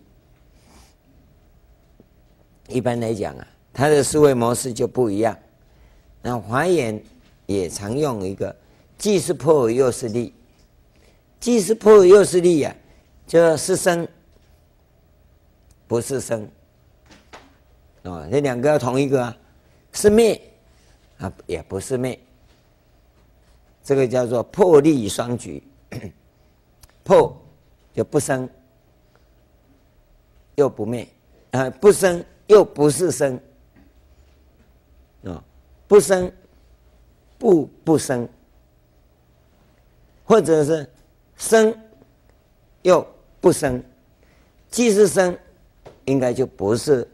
[2.66, 5.38] 一般来讲啊，它的思维模式就不一样。
[6.22, 7.00] 那华严
[7.46, 8.56] 也常用一个，
[8.96, 10.34] 既是破又是立，
[11.38, 12.74] 既是破又是立呀，
[13.26, 14.08] 就是生。
[15.86, 16.46] 不是生，
[18.02, 19.34] 啊，这两个要同一个啊，
[19.92, 20.38] 是灭
[21.16, 22.18] 啊，也不是灭。
[23.88, 25.62] 这个叫做破立双举，
[27.02, 27.34] 破
[27.94, 28.46] 就不生，
[30.56, 31.08] 又不灭，
[31.52, 33.40] 啊，不生又不是生，
[35.24, 35.42] 啊，
[35.86, 36.30] 不生
[37.38, 38.28] 不不生，
[40.22, 40.86] 或者是
[41.36, 41.74] 生
[42.82, 43.00] 又
[43.40, 43.82] 不生，
[44.68, 45.34] 既是生。
[46.04, 47.08] 应该就不是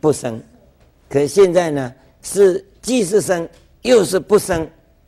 [0.00, 0.42] 不生，
[1.10, 3.46] 可现在呢，是既是生
[3.82, 4.66] 又是不生，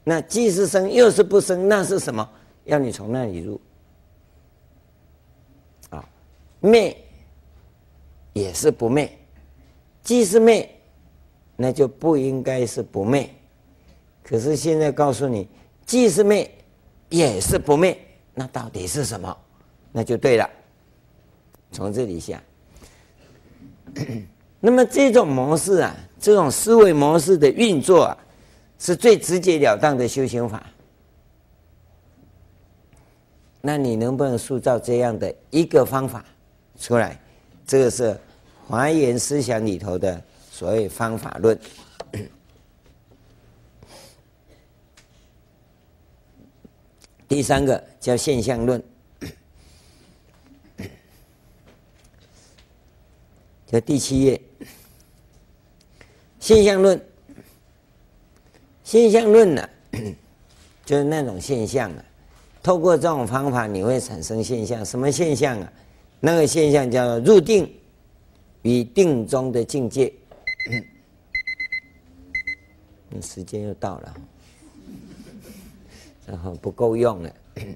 [0.09, 2.27] 那既是生又是不生，那是什么？
[2.65, 3.61] 要你从那里入
[5.91, 6.03] 啊，
[6.61, 6.97] 灭
[8.33, 9.19] 也是不灭，
[10.03, 10.67] 既是灭，
[11.57, 13.29] 那就不应该是不灭。
[14.23, 15.47] 可是现在告诉你，
[15.85, 16.51] 既是灭
[17.11, 17.95] 也是不灭，
[18.33, 19.37] 那到底是什么？
[19.93, 20.49] 那就对了，
[21.71, 22.43] 从这里下。
[24.59, 28.17] 那么这种模式啊，这种思维模式的运作啊，
[28.79, 30.65] 是最直截了当的修行法。
[33.61, 36.25] 那你能不能塑造这样的一个方法
[36.79, 37.21] 出来？
[37.67, 38.17] 这个是
[38.67, 41.59] 华严思想里头的所谓方法论。
[47.29, 48.83] 第三个叫现象论。
[53.67, 54.41] 就第七页，
[56.41, 56.99] 现象论。
[58.89, 59.69] 现象论呢、
[60.87, 62.03] 就是那种现象啊。
[62.63, 64.83] 透过这种方法，你会产生现象。
[64.83, 65.71] 什么现象啊？
[66.21, 67.71] 那个现象叫做入定
[68.63, 70.11] 与定中的境界。
[73.11, 74.15] 那时间又到了，
[76.25, 77.35] 然后不够用了。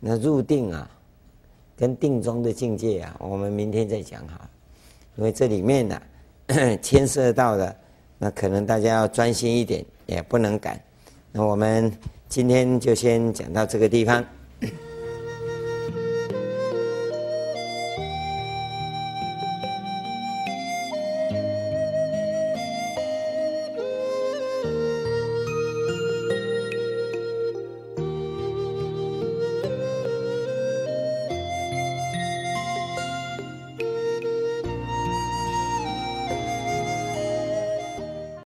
[0.00, 0.90] 那入定啊，
[1.76, 4.48] 跟定中的境界啊，我们明天再讲哈，
[5.16, 6.00] 因为这里面呢、
[6.80, 7.76] 牵涉到的，
[8.24, 10.80] 那可能大家要专心一点，也不能赶。
[11.30, 11.92] 那我们
[12.26, 14.24] 今天就先讲到这个地方。